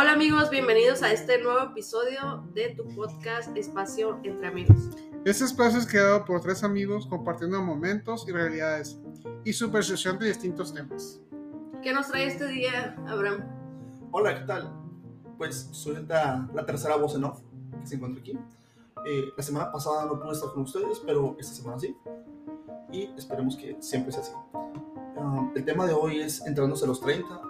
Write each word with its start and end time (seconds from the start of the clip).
Hola 0.00 0.12
amigos, 0.12 0.48
bienvenidos 0.48 1.02
a 1.02 1.10
este 1.10 1.42
nuevo 1.42 1.58
episodio 1.58 2.44
de 2.54 2.68
tu 2.68 2.86
podcast 2.94 3.48
Espacio 3.56 4.20
entre 4.22 4.46
Amigos. 4.46 4.90
Este 5.24 5.42
espacio 5.42 5.80
es 5.80 5.88
creado 5.88 6.24
por 6.24 6.40
tres 6.40 6.62
amigos 6.62 7.04
compartiendo 7.04 7.60
momentos 7.60 8.24
y 8.28 8.30
realidades 8.30 9.00
y 9.44 9.52
su 9.52 9.72
percepción 9.72 10.16
de 10.20 10.28
distintos 10.28 10.72
temas. 10.72 11.20
¿Qué 11.82 11.92
nos 11.92 12.06
trae 12.06 12.28
este 12.28 12.46
día, 12.46 12.94
Abraham? 13.08 13.44
Hola, 14.12 14.38
¿qué 14.38 14.46
tal? 14.46 14.72
Pues 15.36 15.68
soy 15.72 16.06
la, 16.06 16.48
la 16.54 16.64
tercera 16.64 16.94
voz 16.94 17.16
en 17.16 17.24
off 17.24 17.40
que 17.80 17.86
se 17.88 17.96
encuentra 17.96 18.20
aquí. 18.20 18.38
Eh, 19.04 19.32
la 19.36 19.42
semana 19.42 19.72
pasada 19.72 20.06
no 20.06 20.20
pude 20.20 20.30
estar 20.30 20.50
con 20.50 20.62
ustedes, 20.62 21.02
pero 21.04 21.36
esta 21.40 21.54
semana 21.56 21.76
sí. 21.76 21.96
Y 22.92 23.10
esperemos 23.18 23.56
que 23.56 23.76
siempre 23.80 24.12
sea 24.12 24.20
así. 24.22 24.32
Ah, 24.54 25.50
el 25.56 25.64
tema 25.64 25.86
de 25.86 25.92
hoy 25.92 26.20
es 26.20 26.46
entrándose 26.46 26.84
a 26.84 26.86
los 26.86 27.00
30. 27.00 27.40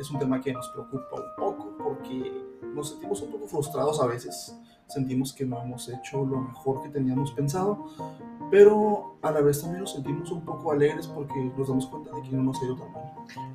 Es 0.00 0.10
un 0.10 0.18
tema 0.18 0.40
que 0.40 0.52
nos 0.52 0.68
preocupa 0.70 1.14
un 1.14 1.36
poco 1.38 1.75
porque 1.86 2.32
nos 2.74 2.90
sentimos 2.90 3.22
un 3.22 3.30
poco 3.30 3.46
frustrados 3.46 4.00
a 4.00 4.06
veces. 4.06 4.56
Sentimos 4.88 5.32
que 5.32 5.44
no 5.44 5.60
hemos 5.62 5.88
hecho 5.88 6.24
lo 6.24 6.40
mejor 6.40 6.82
que 6.82 6.88
teníamos 6.88 7.32
pensado, 7.32 7.86
pero 8.50 9.18
a 9.22 9.32
la 9.32 9.40
vez 9.40 9.60
también 9.60 9.80
nos 9.80 9.92
sentimos 9.92 10.30
un 10.30 10.44
poco 10.44 10.72
alegres 10.72 11.06
porque 11.08 11.34
nos 11.56 11.68
damos 11.68 11.86
cuenta 11.86 12.14
de 12.14 12.22
que 12.22 12.30
no 12.30 12.42
nos 12.42 12.60
ha 12.62 12.64
ido 12.64 12.76
tan 12.76 12.92
mal. 12.92 13.04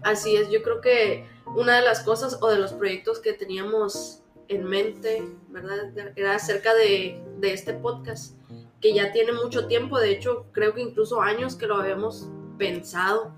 Así 0.04 0.36
es, 0.36 0.50
yo 0.50 0.62
creo 0.62 0.82
que 0.82 1.26
una 1.56 1.78
de 1.78 1.84
las 1.84 2.02
cosas 2.02 2.38
o 2.42 2.50
de 2.50 2.58
los 2.58 2.74
proyectos 2.74 3.20
que 3.20 3.34
teníamos 3.34 4.24
en 4.50 4.66
mente, 4.66 5.24
¿verdad? 5.50 5.94
Era 6.16 6.36
acerca 6.36 6.74
de, 6.74 7.24
de 7.40 7.54
este 7.54 7.74
podcast, 7.74 8.36
que 8.82 8.94
ya 8.94 9.14
tiene 9.14 9.32
mucho 9.32 9.68
tiempo, 9.68 10.00
de 10.00 10.12
hecho 10.12 10.48
creo 10.52 10.74
que 10.74 10.82
incluso 10.82 11.22
años 11.22 11.56
que 11.56 11.68
lo 11.68 11.76
habíamos 11.76 12.28
pensado. 12.58 13.32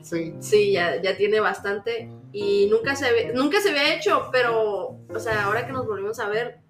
Sí. 0.00 0.34
Sí, 0.40 0.72
ya, 0.72 1.02
ya 1.02 1.16
tiene 1.16 1.40
bastante 1.40 2.10
y 2.38 2.68
nunca 2.70 2.94
se, 2.94 3.32
nunca 3.32 3.62
se 3.62 3.70
había 3.70 3.94
hecho, 3.94 4.28
pero, 4.30 4.98
o 5.08 5.18
sea, 5.18 5.46
ahora 5.46 5.66
que 5.66 5.72
nos 5.72 5.86
volvimos 5.86 6.18
a 6.18 6.28
ver, 6.28 6.60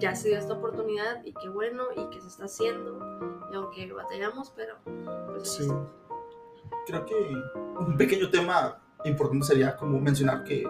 ya 0.00 0.16
se 0.16 0.30
dio 0.30 0.38
esta 0.38 0.54
oportunidad 0.54 1.24
y 1.24 1.32
qué 1.32 1.48
bueno 1.48 1.84
y 1.96 2.10
que 2.10 2.20
se 2.20 2.26
está 2.26 2.46
haciendo. 2.46 2.98
Y 3.52 3.54
aunque 3.54 3.92
batallamos, 3.92 4.52
pero... 4.56 4.74
Pues, 5.28 5.48
Sí. 5.48 5.68
Creo 6.88 7.06
que 7.06 7.14
un 7.78 7.96
pequeño 7.96 8.30
tema 8.30 8.82
importante 9.04 9.46
sería 9.46 9.76
como 9.76 10.00
mencionar 10.00 10.42
que 10.42 10.68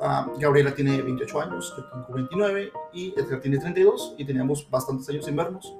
ah, 0.00 0.32
Gabriela 0.38 0.74
tiene 0.74 1.02
28 1.02 1.40
años, 1.42 1.74
yo 1.76 1.84
tengo 1.90 2.06
29 2.14 2.72
y 2.94 3.12
Edgar 3.20 3.40
tiene 3.42 3.58
32 3.58 4.14
y 4.16 4.24
teníamos 4.24 4.70
bastantes 4.70 5.06
años 5.10 5.26
sin 5.26 5.36
vernos 5.36 5.76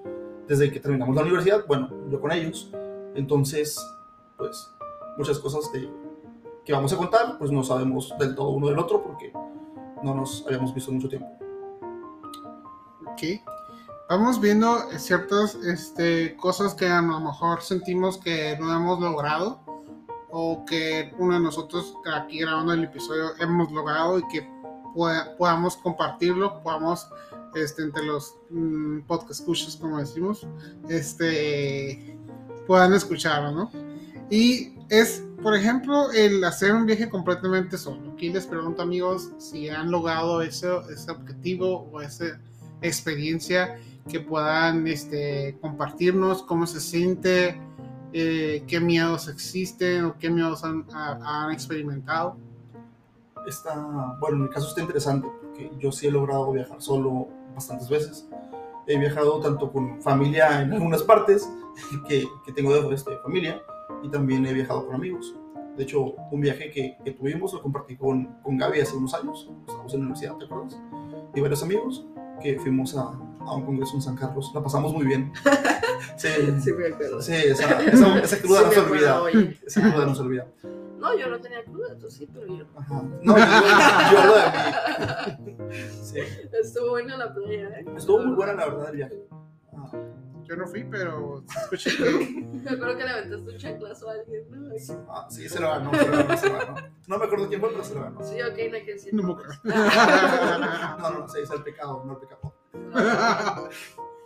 desde 0.46 0.70
que 0.70 0.80
terminamos 0.80 1.16
la 1.16 1.22
universidad, 1.22 1.64
bueno, 1.66 1.88
yo 2.10 2.20
con 2.20 2.30
ellos. 2.30 2.70
Entonces, 3.14 3.78
pues 4.36 4.70
muchas 5.16 5.38
cosas 5.38 5.72
de, 5.72 5.88
que 6.68 6.74
vamos 6.74 6.92
a 6.92 6.98
contar, 6.98 7.38
pues 7.38 7.50
no 7.50 7.62
sabemos 7.64 8.14
del 8.18 8.34
todo 8.34 8.50
uno 8.50 8.66
del 8.66 8.78
otro 8.78 9.02
porque 9.02 9.32
no 10.02 10.14
nos 10.14 10.44
habíamos 10.46 10.74
visto 10.74 10.92
mucho 10.92 11.08
tiempo. 11.08 11.26
Ok. 13.06 13.22
Vamos 14.10 14.38
viendo 14.38 14.76
ciertas 14.98 15.54
este, 15.54 16.36
cosas 16.36 16.74
que 16.74 16.86
a 16.86 17.00
lo 17.00 17.20
mejor 17.20 17.62
sentimos 17.62 18.18
que 18.18 18.54
no 18.60 18.70
hemos 18.76 19.00
logrado 19.00 19.60
o 20.30 20.66
que 20.66 21.14
uno 21.18 21.34
de 21.36 21.40
nosotros 21.40 21.94
aquí 22.14 22.40
grabando 22.40 22.74
el 22.74 22.84
episodio 22.84 23.30
hemos 23.40 23.72
logrado 23.72 24.18
y 24.18 24.28
que 24.28 24.46
pueda- 24.94 25.34
podamos 25.38 25.74
compartirlo, 25.78 26.62
podamos 26.62 27.08
este, 27.54 27.82
entre 27.82 28.04
los 28.04 28.34
mm, 28.50 29.06
podcast 29.06 29.40
escuchas, 29.40 29.74
como 29.76 29.96
decimos, 29.96 30.46
este, 30.90 32.18
puedan 32.66 32.92
escucharlo, 32.92 33.52
¿no? 33.52 33.70
Y 34.28 34.77
es, 34.88 35.24
por 35.42 35.54
ejemplo, 35.56 36.10
el 36.12 36.42
hacer 36.44 36.72
un 36.72 36.86
viaje 36.86 37.08
completamente 37.08 37.76
solo. 37.78 38.12
Aquí 38.12 38.30
les 38.30 38.46
pregunto, 38.46 38.82
amigos, 38.82 39.30
si 39.38 39.68
han 39.68 39.90
logrado 39.90 40.40
ese, 40.42 40.68
ese 40.92 41.10
objetivo 41.10 41.88
o 41.92 42.00
esa 42.00 42.40
experiencia 42.82 43.78
que 44.08 44.20
puedan 44.20 44.86
este, 44.86 45.58
compartirnos, 45.60 46.42
cómo 46.42 46.66
se 46.66 46.80
siente, 46.80 47.60
eh, 48.12 48.64
qué 48.66 48.80
miedos 48.80 49.28
existen 49.28 50.06
o 50.06 50.16
qué 50.18 50.30
miedos 50.30 50.64
han, 50.64 50.86
ha- 50.94 51.44
han 51.44 51.52
experimentado. 51.52 52.36
está, 53.46 53.74
bueno, 54.20 54.36
en 54.36 54.42
mi 54.44 54.48
caso 54.48 54.68
está 54.68 54.80
interesante 54.80 55.28
porque 55.42 55.70
yo 55.78 55.92
sí 55.92 56.06
he 56.06 56.10
logrado 56.10 56.50
viajar 56.52 56.80
solo 56.80 57.28
bastantes 57.54 57.88
veces. 57.88 58.26
He 58.86 58.98
viajado 58.98 59.40
tanto 59.40 59.70
con 59.70 60.00
familia 60.00 60.62
en 60.62 60.72
algunas 60.72 61.02
partes 61.02 61.48
que, 62.08 62.26
que 62.46 62.52
tengo 62.52 62.74
de 62.88 62.94
este, 62.94 63.16
familia 63.18 63.60
y 64.02 64.08
también 64.10 64.46
he 64.46 64.52
viajado 64.52 64.86
con 64.86 64.94
amigos. 64.96 65.34
De 65.76 65.84
hecho, 65.84 66.14
un 66.32 66.40
viaje 66.40 66.70
que, 66.70 66.96
que 67.04 67.12
tuvimos 67.12 67.52
lo 67.52 67.62
compartí 67.62 67.96
con, 67.96 68.26
con 68.42 68.56
Gaby 68.56 68.80
hace 68.80 68.96
unos 68.96 69.14
años. 69.14 69.48
Estábamos 69.60 69.94
en 69.94 70.00
la 70.00 70.06
universidad, 70.06 70.36
¿te 70.36 70.44
acuerdas? 70.46 70.76
Y 71.34 71.40
varios 71.40 71.62
amigos 71.62 72.04
que 72.42 72.58
fuimos 72.58 72.96
a, 72.96 73.02
a 73.02 73.54
un 73.54 73.64
congreso 73.64 73.94
en 73.94 74.02
San 74.02 74.16
Carlos. 74.16 74.50
La 74.54 74.62
pasamos 74.62 74.92
muy 74.92 75.06
bien. 75.06 75.32
Sí, 76.16 76.28
Sí, 76.60 76.72
me 76.72 76.86
acuerdo. 76.88 77.20
sí 77.20 77.32
esa, 77.34 77.80
esa, 77.82 78.18
esa 78.20 78.38
cruda 78.40 78.60
Sí, 78.60 78.64
no 78.66 78.72
se 78.72 78.80
olvida. 78.80 79.20
Esa 79.66 79.80
cruda 79.80 80.06
no 80.06 80.14
se 80.14 80.22
olvida. 80.22 80.46
No, 80.98 81.16
yo 81.16 81.28
no 81.28 81.40
tenía 81.40 81.64
cruda, 81.64 81.96
tú 81.98 82.08
sí, 82.10 82.28
pero 82.32 82.46
yo. 82.46 82.64
Ajá. 82.76 83.02
No, 83.22 83.36
yo, 83.36 83.44
yo 84.12 84.18
hablo 84.18 84.34
de 84.34 85.52
mí. 85.52 85.56
Sí. 86.02 86.18
Estuvo 86.60 86.90
buena 86.90 87.16
la 87.16 87.32
playa, 87.34 87.68
¿eh? 87.80 87.84
Estuvo 87.96 88.20
muy 88.20 88.34
buena 88.34 88.54
la 88.54 88.66
verdad 88.66 88.90
el 88.90 88.96
viaje. 88.96 89.22
Ah, 89.76 89.90
Yo 90.48 90.56
no 90.56 90.66
fui, 90.66 90.82
pero 90.84 91.44
escuché 91.46 91.90
que 91.96 92.48
Me 92.64 92.70
acuerdo 92.70 92.96
que 92.96 93.04
le 93.04 93.10
aventaste 93.10 93.50
un 93.50 93.58
chanclazo 93.58 94.08
a 94.08 94.12
alguien, 94.14 94.44
¿no? 94.50 94.78
sí, 94.78 94.92
ah, 95.08 95.26
sí, 95.28 95.48
se 95.48 95.60
lo 95.60 95.68
ganó, 95.68 95.92
se 95.92 96.08
lo 96.08 96.16
ganó, 96.16 96.36
se 96.38 96.48
lo 96.48 96.58
ganó. 96.58 96.76
No 97.06 97.18
me 97.18 97.24
acuerdo 97.26 97.48
quién 97.48 97.60
fue, 97.60 97.70
pero 97.70 97.84
se 97.84 97.94
lo 97.94 98.02
ganó. 98.02 98.22
Sí, 98.24 98.40
ok, 98.40 98.56
no 98.70 98.76
hay 98.76 98.84
que 98.84 98.92
decir. 98.92 99.14
no. 99.14 99.36
No, 99.64 101.10
no, 101.10 101.18
no, 101.20 101.28
se 101.28 101.40
dice 101.40 101.54
el 101.54 101.62
pecado, 101.62 102.02
no 102.06 102.12
el 102.14 102.18
pecado. 102.18 102.54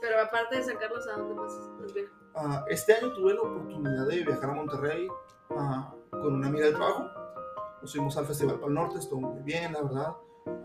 Pero 0.00 0.20
aparte 0.20 0.56
de 0.56 0.64
sacarlos, 0.64 1.06
¿a 1.08 1.18
dónde 1.18 1.34
más 1.34 1.52
viajan? 1.92 2.12
Ah, 2.34 2.64
este 2.68 2.94
año 2.94 3.12
tuve 3.12 3.34
la 3.34 3.40
oportunidad 3.40 4.06
de 4.06 4.24
viajar 4.24 4.50
a 4.50 4.54
Monterrey 4.54 5.08
ah, 5.50 5.92
con 6.10 6.34
una 6.34 6.46
amiga 6.46 6.66
del 6.66 6.74
trabajo. 6.74 7.10
Nos 7.80 7.92
fuimos 7.92 8.16
al 8.16 8.26
Festival 8.26 8.60
Pal 8.60 8.74
Norte, 8.74 8.98
estuvo 8.98 9.20
muy 9.20 9.42
bien, 9.42 9.72
la 9.72 9.82
verdad. 9.82 10.16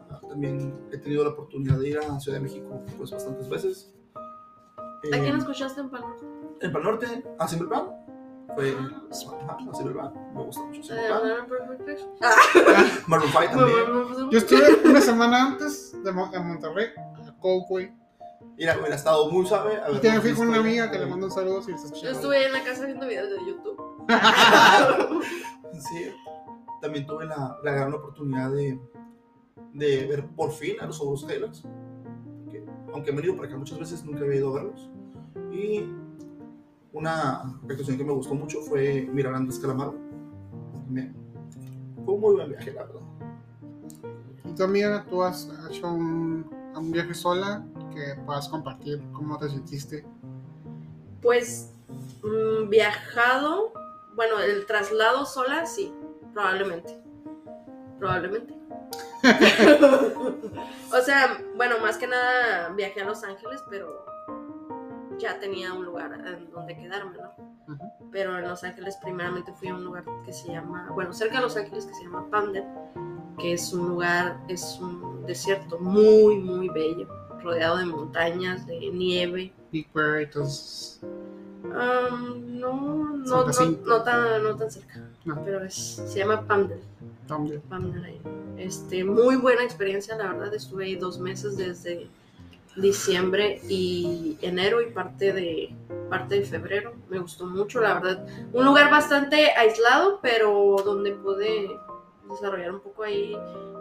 Ah, 0.10 0.22
también 0.30 0.88
he 0.92 0.98
tenido 0.98 1.24
la 1.24 1.32
oportunidad 1.32 1.80
de 1.80 1.90
ir 1.90 1.98
a 1.98 2.20
Ciudad 2.20 2.38
de 2.38 2.44
México 2.44 2.80
pues 2.96 3.10
bastantes 3.10 3.50
veces. 3.50 3.94
¿A 5.14 5.20
quién 5.20 5.36
escuchaste 5.38 5.82
en 5.82 5.90
Palma? 5.90 6.16
En 6.62 6.72
Pal 6.72 6.84
Norte, 6.84 7.24
a 7.40 7.48
Simple 7.48 7.68
Plan. 7.68 7.86
Fue 8.56 8.72
ajá, 8.72 9.58
a 9.70 9.74
Simple 9.76 9.94
Plan, 9.94 10.14
me 10.34 10.44
gusta 10.44 10.64
mucho 10.64 10.84
Simple 10.84 11.08
Plan. 11.08 11.48
Maroon 13.08 13.30
5 13.32 13.44
también. 13.56 14.30
Yo 14.32 14.38
estuve 14.38 14.90
una 14.90 15.02
semana 15.02 15.46
antes 15.48 15.96
de 16.04 16.12
Monterrey, 16.12 16.88
a 16.98 17.32
Coldway. 17.40 17.94
Mira, 18.58 18.76
hubiera 18.80 18.96
estado 18.96 19.30
muy 19.30 19.46
suave. 19.46 19.80
Y 19.90 19.94
también 20.00 20.22
fui 20.22 20.34
con 20.34 20.48
una 20.50 20.60
amiga 20.60 20.90
que 20.90 20.98
le 20.98 21.06
mando 21.06 21.28
un 21.28 21.32
saludo 21.32 21.62
si 21.62 21.72
está 21.74 21.94
Yo 21.96 22.10
estuve 22.10 22.46
en 22.46 22.54
la 22.54 22.64
casa 22.64 22.86
viendo 22.86 23.08
videos 23.08 23.30
de 23.30 23.38
YouTube. 23.46 23.78
Sí, 25.80 26.12
también 26.82 27.06
tuve 27.06 27.26
la, 27.26 27.56
la 27.64 27.72
gran 27.72 27.94
oportunidad 27.94 28.50
de, 28.52 28.80
de 29.74 30.08
ver 30.08 30.26
por 30.30 30.52
fin 30.52 30.80
a 30.80 30.88
los 30.88 31.00
Ogros 31.02 31.28
Taylors. 31.28 31.64
Que, 33.04 33.12
aunque 33.12 33.12
me 33.12 33.22
he 33.22 33.26
ido 33.26 33.36
para 33.36 33.48
acá 33.48 33.58
muchas 33.58 33.80
veces, 33.80 34.04
nunca 34.04 34.24
había 34.24 34.38
ido 34.38 34.50
a 34.50 34.64
verlos. 34.64 34.90
Y 35.52 35.86
una 36.94 37.42
actuación 37.42 37.98
que 37.98 38.04
me 38.04 38.12
gustó 38.12 38.34
mucho 38.34 38.62
fue 38.62 39.08
mirar 39.14 39.34
a 39.34 39.38
Andrés 39.38 39.60
Calamaro. 39.60 39.96
También 40.74 41.16
fue 42.04 42.16
un 42.16 42.22
muy 42.22 42.36
buen 42.36 42.50
viaje, 42.50 42.74
la 42.74 42.86
verdad. 42.86 43.02
¿Y 44.46 44.52
tú, 44.54 44.64
amiga, 44.64 45.06
tú 45.10 45.22
has 45.22 45.52
hecho 45.70 45.88
un, 45.88 46.50
un 46.76 46.92
viaje 46.92 47.14
sola 47.14 47.64
que 47.94 48.20
puedas 48.26 48.50
compartir 48.50 49.02
cómo 49.14 49.38
te 49.38 49.50
sentiste? 49.50 50.06
Pues 51.22 51.74
mm, 52.24 52.70
viajado, 52.70 53.74
bueno, 54.16 54.40
el 54.40 54.66
traslado 54.66 55.26
sola, 55.26 55.66
sí, 55.66 55.94
probablemente. 56.34 57.00
Probablemente. 58.00 58.57
o 60.94 61.02
sea, 61.02 61.42
bueno, 61.56 61.80
más 61.80 61.98
que 61.98 62.08
nada 62.08 62.70
viajé 62.70 63.02
a 63.02 63.06
Los 63.06 63.24
Ángeles, 63.24 63.62
pero 63.70 64.06
ya 65.18 65.40
tenía 65.40 65.74
un 65.74 65.86
lugar 65.86 66.14
en 66.14 66.50
donde 66.52 66.76
quedarme, 66.76 67.18
¿no? 67.18 67.78
Pero 68.12 68.38
en 68.38 68.48
Los 68.48 68.64
Ángeles 68.64 68.98
primeramente 69.02 69.52
fui 69.54 69.68
a 69.68 69.76
un 69.76 69.84
lugar 69.84 70.06
que 70.26 70.32
se 70.34 70.48
llama, 70.52 70.90
bueno, 70.94 71.14
cerca 71.14 71.38
de 71.38 71.42
Los 71.44 71.58
Ángeles 71.58 71.86
que 71.86 71.94
se 71.94 72.04
llama 72.04 72.30
Palmer, 72.30 72.64
que 73.38 73.54
es 73.54 73.74
un 73.74 73.90
lugar, 73.90 74.38
es 74.48 74.80
un 74.82 75.26
desierto 75.26 75.78
muy, 75.80 76.38
muy 76.38 76.70
bello, 76.70 77.08
rodeado 77.42 77.78
de 77.78 77.86
montañas, 77.86 78.66
de 78.66 78.80
nieve. 78.92 79.54
Big 79.72 79.90
entonces. 79.94 81.02
Am, 81.76 82.60
no, 82.60 83.18
no, 83.18 83.46
tan, 83.46 84.44
no 84.44 84.56
tan 84.56 84.72
cerca, 84.72 85.02
No. 85.26 85.44
pero 85.44 85.64
es, 85.64 85.76
se 85.76 86.20
llama 86.20 86.42
Pamdel. 86.48 86.82
Ahí. 88.04 88.22
Este, 88.58 89.04
muy 89.04 89.36
buena 89.36 89.64
experiencia, 89.64 90.16
la 90.16 90.34
verdad, 90.34 90.54
estuve 90.54 90.86
ahí 90.86 90.96
dos 90.96 91.20
meses 91.20 91.58
desde 91.58 92.10
diciembre 92.76 93.60
y 93.68 94.38
enero 94.42 94.82
y 94.82 94.92
parte 94.92 95.34
de, 95.34 95.76
parte 96.10 96.40
de 96.40 96.46
febrero. 96.46 96.94
Me 97.10 97.20
gustó 97.20 97.46
mucho, 97.46 97.82
la 97.82 97.96
verdad. 97.96 98.28
Un 98.54 98.66
lugar 98.66 98.90
bastante 98.92 99.52
aislado, 99.52 100.20
pero 100.22 100.78
donde 100.84 101.12
pude 101.14 101.70
desarrollar 102.30 102.72
un 102.72 102.82
poco 102.82 103.04
ahí 103.04 103.36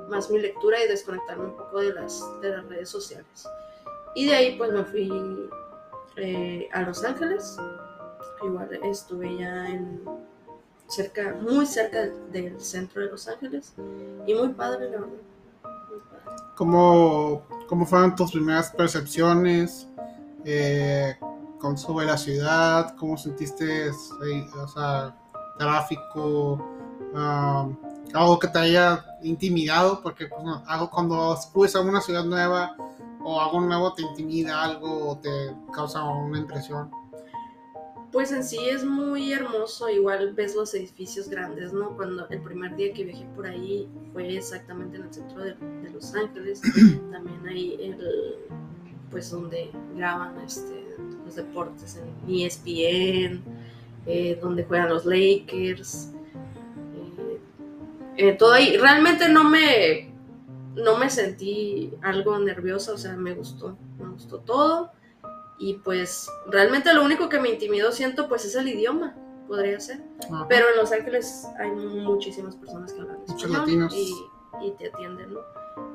más 0.09 0.31
mi 0.31 0.39
lectura 0.39 0.83
y 0.83 0.89
desconectarme 0.89 1.47
un 1.47 1.57
poco 1.57 1.81
de 1.81 1.93
las, 1.93 2.25
de 2.41 2.51
las 2.51 2.67
redes 2.67 2.89
sociales. 2.89 3.49
Y 4.15 4.27
de 4.27 4.35
ahí 4.35 4.57
pues 4.57 4.73
me 4.73 4.85
fui 4.85 5.49
eh, 6.17 6.69
a 6.73 6.83
Los 6.83 7.05
Ángeles. 7.05 7.59
Igual 8.43 8.69
estuve 8.85 9.37
ya 9.37 9.69
en 9.69 10.03
cerca, 10.89 11.37
muy 11.41 11.67
cerca 11.67 12.07
del 12.33 12.61
centro 12.61 13.03
de 13.03 13.11
Los 13.11 13.29
Ángeles. 13.29 13.75
Y 14.27 14.35
muy 14.35 14.49
padre, 14.51 14.91
la 14.91 14.99
verdad. 14.99 15.17
¿Cómo, 16.57 17.43
cómo 17.69 17.87
fueron 17.87 18.15
tus 18.17 18.33
primeras 18.33 18.71
percepciones? 18.71 19.89
Eh, 20.45 21.17
con 21.59 21.77
sobre 21.77 22.07
la 22.07 22.17
ciudad, 22.17 22.95
¿cómo 22.97 23.17
sentiste 23.17 23.91
o 23.91 24.69
sea, 24.69 25.17
tráfico? 25.59 26.65
ah, 27.15 27.69
algo 28.15 28.39
que 28.39 28.49
te 28.49 28.59
haya 28.59 29.05
intimidado, 29.23 30.01
porque 30.03 30.27
pues, 30.27 30.43
no, 30.43 30.63
algo 30.67 30.91
cuando 30.91 31.37
subes 31.37 31.75
a 31.77 31.81
una 31.81 32.01
ciudad 32.01 32.25
nueva 32.25 32.77
o 33.25 33.41
algo 33.41 33.61
nuevo 33.61 33.93
te 33.93 34.03
intimida 34.03 34.63
algo 34.63 35.11
o 35.11 35.19
te 35.19 35.55
causa 35.73 36.05
una 36.05 36.39
impresión. 36.39 36.91
Pues 38.13 38.33
en 38.33 38.45
sí 38.45 38.59
es 38.69 38.85
muy 38.85 39.33
hermoso, 39.33 39.89
igual 39.91 40.33
ves 40.35 40.55
los 40.55 40.73
edificios 40.75 41.29
grandes, 41.29 41.73
¿no? 41.73 41.97
Cuando 41.97 42.29
el 42.29 42.41
primer 42.41 42.75
día 42.77 42.93
que 42.93 43.05
viajé 43.05 43.27
por 43.35 43.47
ahí 43.47 43.89
fue 44.13 44.37
exactamente 44.37 44.97
en 44.97 45.05
el 45.05 45.13
centro 45.13 45.43
de, 45.43 45.55
de 45.55 45.91
Los 45.91 46.15
Ángeles, 46.15 46.61
también 47.11 47.47
ahí 47.47 47.77
el, 47.81 47.99
pues 49.11 49.31
donde 49.31 49.71
graban 49.97 50.39
este, 50.41 50.97
los 51.25 51.37
deportes 51.37 51.97
en 51.97 52.35
ESPN, 52.35 53.43
eh, 54.07 54.39
donde 54.41 54.65
juegan 54.65 54.89
los 54.89 55.05
Lakers, 55.05 56.13
eh, 56.95 57.41
eh, 58.17 58.33
todo 58.35 58.53
ahí. 58.53 58.77
Realmente 58.77 59.29
no 59.29 59.45
me, 59.45 60.13
no 60.75 60.97
me 60.99 61.11
sentí 61.11 61.93
algo 62.03 62.39
nerviosa, 62.39 62.93
o 62.93 62.99
sea, 62.99 63.17
me 63.17 63.35
gustó, 63.35 63.77
me 63.99 64.09
gustó 64.09 64.39
todo. 64.41 64.93
Y 65.59 65.75
pues 65.75 66.29
realmente 66.47 66.93
lo 66.93 67.05
único 67.05 67.29
que 67.29 67.41
me 67.41 67.49
intimidó, 67.49 67.93
siento, 67.93 68.29
pues 68.29 68.45
es 68.45 68.55
el 68.55 68.69
idioma, 68.69 69.15
podría 69.49 69.81
ser. 69.81 70.03
Ajá. 70.31 70.47
Pero 70.49 70.69
en 70.71 70.77
Los 70.77 70.93
Ángeles 70.93 71.47
hay 71.59 71.71
muchísimas 71.71 72.57
personas 72.57 72.93
que 72.93 73.01
hablan 73.01 73.19
Muchos 73.21 73.43
español 73.43 73.61
latinos. 73.61 73.95
y, 73.95 74.15
y 74.63 74.71
te 74.73 74.89
atienden, 74.89 75.33
¿no? 75.35 75.41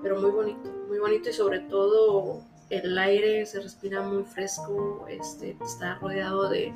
Pero 0.01 0.19
muy 0.19 0.31
bonito, 0.31 0.69
muy 0.87 0.99
bonito 0.99 1.29
y 1.29 1.33
sobre 1.33 1.59
todo 1.61 2.41
el 2.69 2.97
aire 2.97 3.45
se 3.45 3.59
respira 3.59 4.01
muy 4.01 4.23
fresco, 4.23 5.05
este, 5.09 5.57
está 5.61 5.95
rodeado 5.95 6.49
de... 6.49 6.73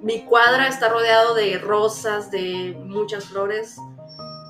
Mi 0.00 0.24
cuadra 0.24 0.68
está 0.68 0.88
rodeado 0.90 1.34
de 1.34 1.58
rosas, 1.58 2.30
de 2.30 2.76
muchas 2.84 3.24
flores, 3.24 3.78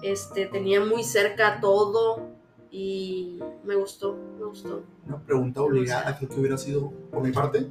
este, 0.03 0.47
tenía 0.47 0.81
muy 0.81 1.05
cerca 1.05 1.59
todo 1.61 2.28
y 2.71 3.41
me 3.65 3.75
gustó, 3.75 4.17
me 4.39 4.45
gustó. 4.45 4.83
Una 5.07 5.19
pregunta 5.19 5.63
obligada, 5.63 6.17
creo 6.17 6.29
que 6.29 6.41
hubiera 6.41 6.59
sido 6.59 6.91
por 7.11 7.23
mi 7.23 7.33
parte. 7.33 7.71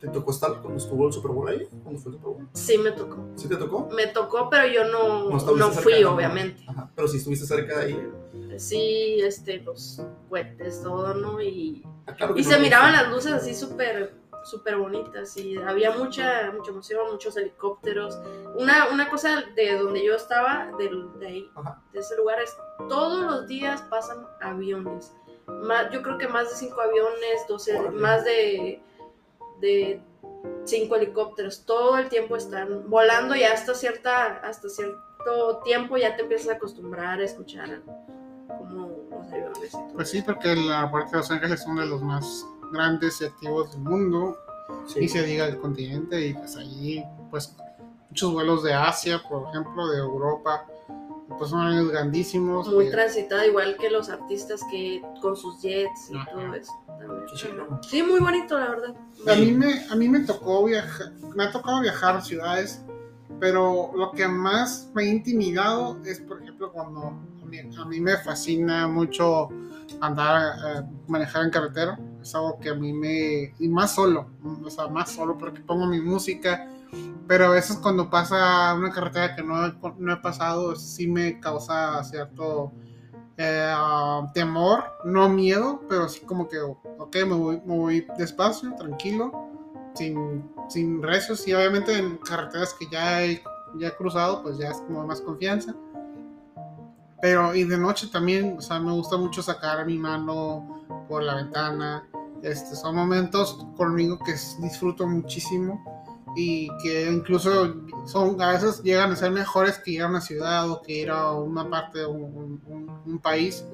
¿Te 0.00 0.06
tocó 0.08 0.30
estar 0.30 0.60
cuando 0.60 0.76
estuvo 0.76 1.08
el 1.08 1.12
Super 1.12 1.32
Bowl 1.32 1.48
ahí? 1.48 1.66
¿Cuándo 1.82 2.00
fue 2.00 2.12
el 2.12 2.18
Super 2.18 2.32
Bowl? 2.34 2.48
Sí 2.52 2.78
me 2.78 2.92
tocó. 2.92 3.26
¿Sí 3.34 3.48
te 3.48 3.56
tocó? 3.56 3.88
Me 3.92 4.06
tocó, 4.06 4.48
pero 4.48 4.72
yo 4.72 4.84
no, 4.84 5.28
no 5.28 5.70
fui, 5.72 6.04
obviamente. 6.04 6.62
Ajá, 6.68 6.88
pero 6.94 7.08
si 7.08 7.16
estuviste 7.16 7.46
cerca 7.46 7.80
de 7.80 7.86
ahí. 7.86 8.10
Sí, 8.58 9.18
este, 9.20 9.58
los 9.58 10.00
cohetes, 10.28 10.82
todo, 10.82 11.14
¿no? 11.14 11.42
Y, 11.42 11.84
ah, 12.06 12.14
claro 12.14 12.34
y 12.36 12.42
no, 12.42 12.48
se 12.48 12.60
miraban 12.60 12.92
las 12.92 13.10
luces 13.10 13.32
así 13.32 13.54
súper 13.54 14.14
súper 14.48 14.76
bonitas 14.76 15.36
y 15.36 15.56
había 15.58 15.90
mucha, 15.92 16.50
mucha 16.52 16.70
emoción, 16.70 17.10
muchos 17.12 17.36
helicópteros. 17.36 18.18
Una, 18.56 18.88
una 18.92 19.08
cosa 19.08 19.42
de 19.54 19.76
donde 19.78 20.04
yo 20.04 20.14
estaba, 20.16 20.70
del- 20.78 21.18
de, 21.18 21.26
ahí, 21.26 21.50
Ajá. 21.54 21.80
de 21.92 22.00
ese 22.00 22.16
lugar, 22.16 22.40
es 22.40 22.56
todos 22.88 23.24
los 23.24 23.46
días 23.46 23.82
pasan 23.82 24.26
aviones. 24.40 25.12
Más, 25.46 25.90
yo 25.90 26.02
creo 26.02 26.18
que 26.18 26.28
más 26.28 26.50
de 26.50 26.56
cinco 26.56 26.80
aviones, 26.80 27.46
12, 27.48 27.78
Órale. 27.78 27.98
más 27.98 28.24
de, 28.24 28.82
de 29.60 30.00
cinco 30.64 30.96
helicópteros. 30.96 31.64
Todo 31.64 31.96
el 31.98 32.08
tiempo 32.08 32.36
están 32.36 32.88
volando 32.90 33.34
y 33.34 33.42
hasta, 33.44 33.74
cierta, 33.74 34.38
hasta 34.38 34.68
cierto 34.68 35.58
tiempo 35.64 35.96
ya 35.96 36.16
te 36.16 36.22
empiezas 36.22 36.48
a 36.50 36.52
acostumbrar 36.54 37.20
a 37.20 37.24
escuchar 37.24 37.80
como 38.46 38.88
los 39.10 39.26
aviones 39.32 39.68
y 39.68 39.72
todo. 39.72 39.88
Pues 39.94 40.10
sí, 40.10 40.22
porque 40.22 40.52
el 40.52 40.70
aeropuerto 40.70 41.10
de 41.12 41.16
Los 41.18 41.30
Ángeles 41.30 41.60
es 41.60 41.66
uno 41.66 41.80
de 41.80 41.86
los 41.86 42.02
más 42.02 42.46
grandes 42.72 43.20
y 43.20 43.24
activos 43.26 43.72
del 43.72 43.80
mundo, 43.82 44.36
Sí. 44.86 45.00
y 45.00 45.08
se 45.08 45.22
diga 45.22 45.46
el 45.46 45.58
continente, 45.58 46.26
y 46.26 46.34
pues 46.34 46.56
allí, 46.56 47.02
pues 47.30 47.56
muchos 48.10 48.32
vuelos 48.32 48.62
de 48.62 48.74
Asia, 48.74 49.20
por 49.28 49.48
ejemplo, 49.48 49.88
de 49.88 49.98
Europa, 49.98 50.66
pues 51.38 51.50
son 51.50 51.60
aviones 51.60 51.90
grandísimos. 51.90 52.68
muy 52.68 52.90
transitada, 52.90 53.46
igual 53.46 53.76
que 53.78 53.90
los 53.90 54.08
artistas 54.10 54.60
que 54.70 55.02
con 55.22 55.36
sus 55.36 55.60
jets 55.62 56.10
y 56.10 56.16
Ajá. 56.16 56.30
todo 56.32 56.54
eso. 56.54 56.72
también. 56.86 57.82
Sí, 57.82 58.02
muy 58.02 58.18
bonito, 58.20 58.58
la 58.58 58.70
verdad. 58.70 58.94
A 59.30 59.36
mí 59.36 59.52
me, 59.52 59.84
a 59.88 59.94
mí 59.94 60.08
me 60.08 60.20
tocó 60.20 60.64
viajar, 60.64 61.12
me 61.36 61.44
ha 61.44 61.50
tocado 61.52 61.80
viajar 61.80 62.16
a 62.16 62.20
ciudades, 62.20 62.82
pero 63.38 63.92
lo 63.94 64.10
que 64.12 64.26
más 64.26 64.90
me 64.94 65.02
ha 65.02 65.06
intimidado 65.06 65.96
es, 66.04 66.18
por 66.20 66.42
ejemplo, 66.42 66.72
cuando 66.72 67.00
a 67.08 67.46
mí, 67.46 67.58
a 67.78 67.84
mí 67.84 68.00
me 68.00 68.16
fascina 68.16 68.88
mucho 68.88 69.48
andar, 70.00 70.56
eh, 70.66 70.82
manejar 71.06 71.44
en 71.44 71.50
carretera. 71.50 71.98
Es 72.28 72.34
algo 72.34 72.58
que 72.60 72.68
a 72.68 72.74
mí 72.74 72.92
me... 72.92 73.54
Y 73.58 73.68
más 73.68 73.94
solo, 73.94 74.26
o 74.62 74.68
sea, 74.68 74.86
más 74.88 75.10
solo 75.12 75.38
porque 75.38 75.62
pongo 75.62 75.86
mi 75.86 75.98
música, 75.98 76.68
pero 77.26 77.46
a 77.46 77.48
veces 77.48 77.78
cuando 77.78 78.10
pasa 78.10 78.74
una 78.74 78.90
carretera 78.90 79.34
que 79.34 79.42
no 79.42 79.64
he, 79.64 79.72
no 79.96 80.12
he 80.12 80.16
pasado, 80.18 80.76
sí 80.76 81.06
me 81.06 81.40
causa 81.40 82.04
cierto 82.04 82.70
eh, 83.38 83.72
ah, 83.74 84.30
temor, 84.34 84.84
no 85.06 85.30
miedo, 85.30 85.80
pero 85.88 86.06
sí 86.06 86.20
como 86.26 86.46
que, 86.48 86.58
ok, 86.60 87.16
me 87.26 87.34
voy, 87.34 87.62
me 87.64 87.74
voy 87.78 88.06
despacio, 88.18 88.74
tranquilo, 88.74 89.32
sin, 89.94 90.44
sin 90.68 91.02
recios 91.02 91.48
y 91.48 91.54
obviamente 91.54 91.96
en 91.96 92.18
carreteras 92.18 92.74
que 92.74 92.88
ya 92.90 93.24
he, 93.24 93.42
ya 93.78 93.88
he 93.88 93.96
cruzado, 93.96 94.42
pues 94.42 94.58
ya 94.58 94.68
es 94.68 94.76
como 94.82 95.06
más 95.06 95.22
confianza. 95.22 95.74
Pero 97.22 97.54
y 97.54 97.64
de 97.64 97.78
noche 97.78 98.08
también, 98.08 98.56
o 98.58 98.60
sea, 98.60 98.78
me 98.80 98.92
gusta 98.92 99.16
mucho 99.16 99.42
sacar 99.42 99.86
mi 99.86 99.96
mano 99.96 100.84
por 101.08 101.22
la 101.22 101.36
ventana. 101.36 102.06
Este, 102.42 102.76
son 102.76 102.94
momentos 102.94 103.58
conmigo 103.76 104.18
que 104.18 104.32
disfruto 104.60 105.06
muchísimo 105.06 105.82
y 106.36 106.68
que 106.82 107.10
incluso 107.10 107.74
son 108.06 108.40
a 108.40 108.52
veces 108.52 108.82
llegan 108.82 109.10
a 109.12 109.16
ser 109.16 109.30
mejores 109.32 109.78
que 109.78 109.92
ir 109.92 110.02
a 110.02 110.06
una 110.08 110.20
ciudad 110.20 110.70
o 110.70 110.82
que 110.82 111.00
ir 111.02 111.10
a 111.10 111.32
una 111.32 111.68
parte 111.68 112.00
de 112.00 112.06
un- 112.06 112.60
un- 112.66 113.00
un 113.06 113.18
país. 113.18 113.64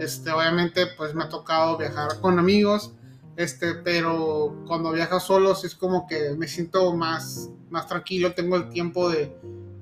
Este, 0.00 0.30
obviamente, 0.30 0.86
pues 0.96 1.14
me 1.14 1.24
ha 1.24 1.28
tocado 1.28 1.76
viajar 1.76 2.20
con 2.20 2.38
amigos, 2.38 2.92
este, 3.36 3.74
pero 3.74 4.54
cuando 4.66 4.90
viajo 4.90 5.20
solo 5.20 5.54
sí 5.54 5.66
es 5.68 5.74
como 5.74 6.06
que 6.06 6.34
me 6.36 6.48
siento 6.48 6.92
más, 6.94 7.50
más 7.70 7.86
tranquilo, 7.86 8.34
tengo 8.34 8.56
el 8.56 8.68
tiempo 8.70 9.08
de, 9.10 9.32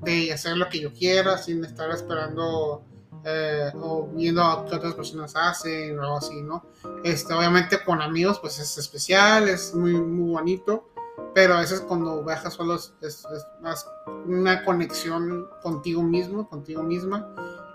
de 0.03 0.33
hacer 0.33 0.57
lo 0.59 0.69
que 0.69 0.81
yo 0.81 0.93
quiera 0.93 1.39
sin 1.39 1.65
estar 1.65 1.91
esperando 1.91 2.83
eh, 3.27 3.73
o 3.81 4.07
viendo 4.13 4.43
a 4.43 4.65
qué 4.65 4.77
otras 4.77 4.95
personas 4.95 5.35
hacen 5.35 5.99
o 5.99 6.03
algo 6.03 6.19
así, 6.19 6.41
¿no? 6.43 6.65
Este, 7.03 7.35
obviamente 7.35 7.83
con 7.85 8.01
amigos 8.01 8.39
pues 8.39 8.59
es 8.61 8.79
especial, 8.79 9.49
es 9.49 9.75
muy, 9.75 9.93
muy 9.95 10.31
bonito, 10.33 10.89
pero 11.35 11.55
a 11.55 11.61
veces 11.61 11.81
cuando 11.81 12.23
viajas 12.25 12.55
solo 12.55 12.77
es, 12.77 12.95
es- 13.03 13.25
es 13.35 13.47
más 13.61 13.89
una 14.27 14.65
conexión 14.65 15.49
contigo 15.63 16.03
mismo, 16.03 16.49
contigo 16.49 16.83
misma, 16.83 17.29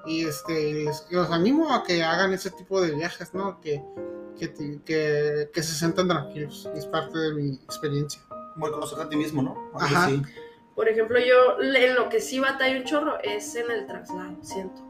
y 0.05 0.25
este, 0.25 0.85
les, 0.85 1.05
los 1.11 1.29
animo 1.31 1.73
a 1.73 1.83
que 1.83 2.01
hagan 2.03 2.33
ese 2.33 2.49
tipo 2.51 2.81
de 2.81 2.91
viajes, 2.91 3.33
¿no? 3.33 3.59
Que, 3.61 3.83
que, 4.39 4.47
te- 4.47 4.81
que, 4.83 5.49
que 5.53 5.63
se 5.63 5.75
sientan 5.75 6.07
tranquilos, 6.07 6.67
es 6.75 6.85
parte 6.85 7.17
de 7.17 7.33
mi 7.33 7.53
experiencia. 7.55 8.21
El 8.55 8.71
conocerte 8.71 9.03
a 9.03 9.09
ti 9.09 9.15
mismo, 9.15 9.41
¿no? 9.43 9.71
Ajá. 9.75 10.09
Por 10.75 10.87
ejemplo, 10.89 11.19
yo 11.19 11.61
en 11.61 11.95
lo 11.95 12.09
que 12.09 12.19
sí 12.19 12.39
batalla 12.39 12.77
un 12.77 12.83
chorro 12.85 13.19
es 13.19 13.53
en 13.55 13.69
el 13.69 13.85
traslado, 13.85 14.35
siento. 14.41 14.81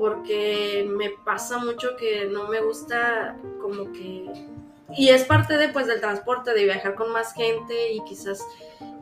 Porque 0.00 0.88
me 0.88 1.10
pasa 1.10 1.58
mucho 1.58 1.94
que 1.98 2.24
no 2.24 2.48
me 2.48 2.62
gusta 2.62 3.36
como 3.60 3.92
que... 3.92 4.32
Y 4.96 5.10
es 5.10 5.24
parte 5.24 5.58
de, 5.58 5.68
pues, 5.68 5.86
del 5.86 6.00
transporte, 6.00 6.54
de 6.54 6.64
viajar 6.64 6.94
con 6.94 7.12
más 7.12 7.34
gente 7.34 7.92
y 7.92 8.02
quizás 8.04 8.42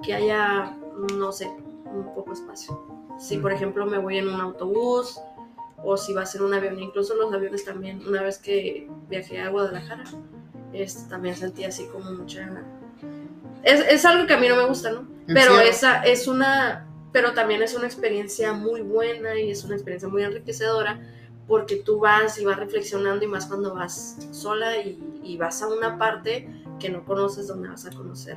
que 0.03 0.13
haya, 0.13 0.77
no 1.15 1.31
sé, 1.31 1.47
un 1.85 2.13
poco 2.17 2.33
espacio. 2.33 2.85
Si, 3.17 3.39
por 3.39 3.53
ejemplo, 3.53 3.87
me 3.87 3.99
voy 3.99 4.19
en 4.19 4.27
un 4.27 4.41
autobús 4.41 5.21
o 5.85 5.97
si 5.97 6.13
va 6.13 6.23
a 6.23 6.27
ser 6.27 6.43
un 6.43 6.53
avión, 6.53 6.81
incluso 6.81 7.15
los 7.15 7.33
aviones 7.33 7.65
también, 7.65 8.05
una 8.05 8.25
vez 8.25 8.39
que 8.39 8.91
viajé 9.09 9.41
a 9.41 9.51
Guadalajara, 9.51 10.03
este, 10.73 11.09
también 11.09 11.37
sentí 11.37 11.63
así 11.63 11.87
como 11.87 12.11
mucha... 12.11 12.65
Es, 13.63 13.87
es 13.89 14.05
algo 14.05 14.27
que 14.27 14.35
a 14.35 14.39
mí 14.39 14.49
no 14.49 14.57
me 14.57 14.67
gusta, 14.67 14.91
¿no? 14.91 15.07
Pero 15.29 15.61
esa 15.61 16.03
es 16.03 16.27
una, 16.27 16.88
pero 17.19 17.33
también 17.33 17.65
es 17.65 17.75
una 17.75 17.87
experiencia 17.87 18.53
muy 18.53 18.81
buena 18.81 19.37
y 19.41 19.51
es 19.51 19.65
una 19.65 19.75
experiencia 19.75 20.09
muy 20.09 20.23
enriquecedora 20.23 21.01
porque 21.49 21.75
tú 21.75 21.99
vas 21.99 22.39
y 22.39 22.45
vas 22.45 22.57
reflexionando 22.57 23.25
y 23.25 23.27
más 23.27 23.47
cuando 23.47 23.75
vas 23.75 24.19
sola 24.31 24.77
y, 24.77 25.03
y 25.25 25.37
vas 25.37 25.61
a 25.61 25.67
una 25.67 25.99
parte 25.99 26.49
que 26.79 26.91
no 26.91 27.05
conoces 27.05 27.49
donde 27.49 27.71
vas 27.71 27.85
a 27.87 27.91
conocer 27.91 28.37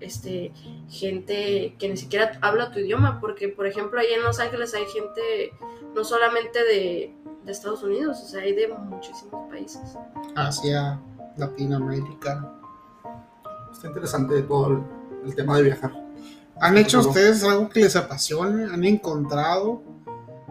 este, 0.00 0.52
gente 0.90 1.74
que 1.78 1.88
ni 1.88 1.96
siquiera 1.96 2.38
habla 2.42 2.70
tu 2.70 2.80
idioma, 2.80 3.18
porque 3.18 3.48
por 3.48 3.66
ejemplo 3.66 3.98
ahí 3.98 4.12
en 4.14 4.22
Los 4.22 4.40
Ángeles 4.40 4.74
hay 4.74 4.84
gente 4.84 5.54
no 5.94 6.04
solamente 6.04 6.62
de, 6.64 7.16
de 7.46 7.50
Estados 7.50 7.82
Unidos, 7.82 8.20
o 8.22 8.26
sea, 8.26 8.42
hay 8.42 8.54
de 8.54 8.68
muchísimos 8.68 9.48
países. 9.48 9.96
Asia, 10.36 11.00
Latinoamérica. 11.38 12.52
Está 13.72 13.88
interesante 13.88 14.42
todo 14.42 14.66
el, 14.66 14.82
el 15.24 15.34
tema 15.34 15.56
de 15.56 15.62
viajar. 15.62 16.07
¿Han 16.60 16.76
hecho 16.76 16.98
Claro. 16.98 17.08
ustedes 17.10 17.44
algo 17.44 17.68
que 17.68 17.80
les 17.80 17.96
apasione? 17.96 18.64
¿Han 18.72 18.84
encontrado 18.84 19.82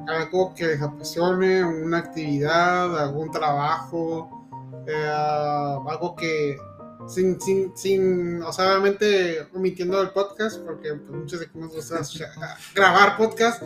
algo 0.08 0.54
que 0.56 0.68
les 0.68 0.82
apasione? 0.82 1.64
¿Una 1.66 1.98
actividad? 2.00 2.98
¿Algún 3.00 3.32
trabajo? 3.32 4.34
eh, 4.90 5.06
algo 5.06 6.16
que 6.16 6.56
sin, 7.10 7.42
sin, 7.42 7.76
sin, 7.76 8.42
o 8.42 8.54
sea, 8.54 8.72
obviamente 8.72 9.46
omitiendo 9.54 10.02
el 10.02 10.12
podcast, 10.12 10.60
porque 10.62 10.94
pues, 10.94 11.12
muchos 11.20 11.40
de 11.42 11.48
aquí 11.48 11.58
nos 11.60 11.74
gusta 11.76 12.00
grabar 12.76 13.18
podcast, 13.18 13.62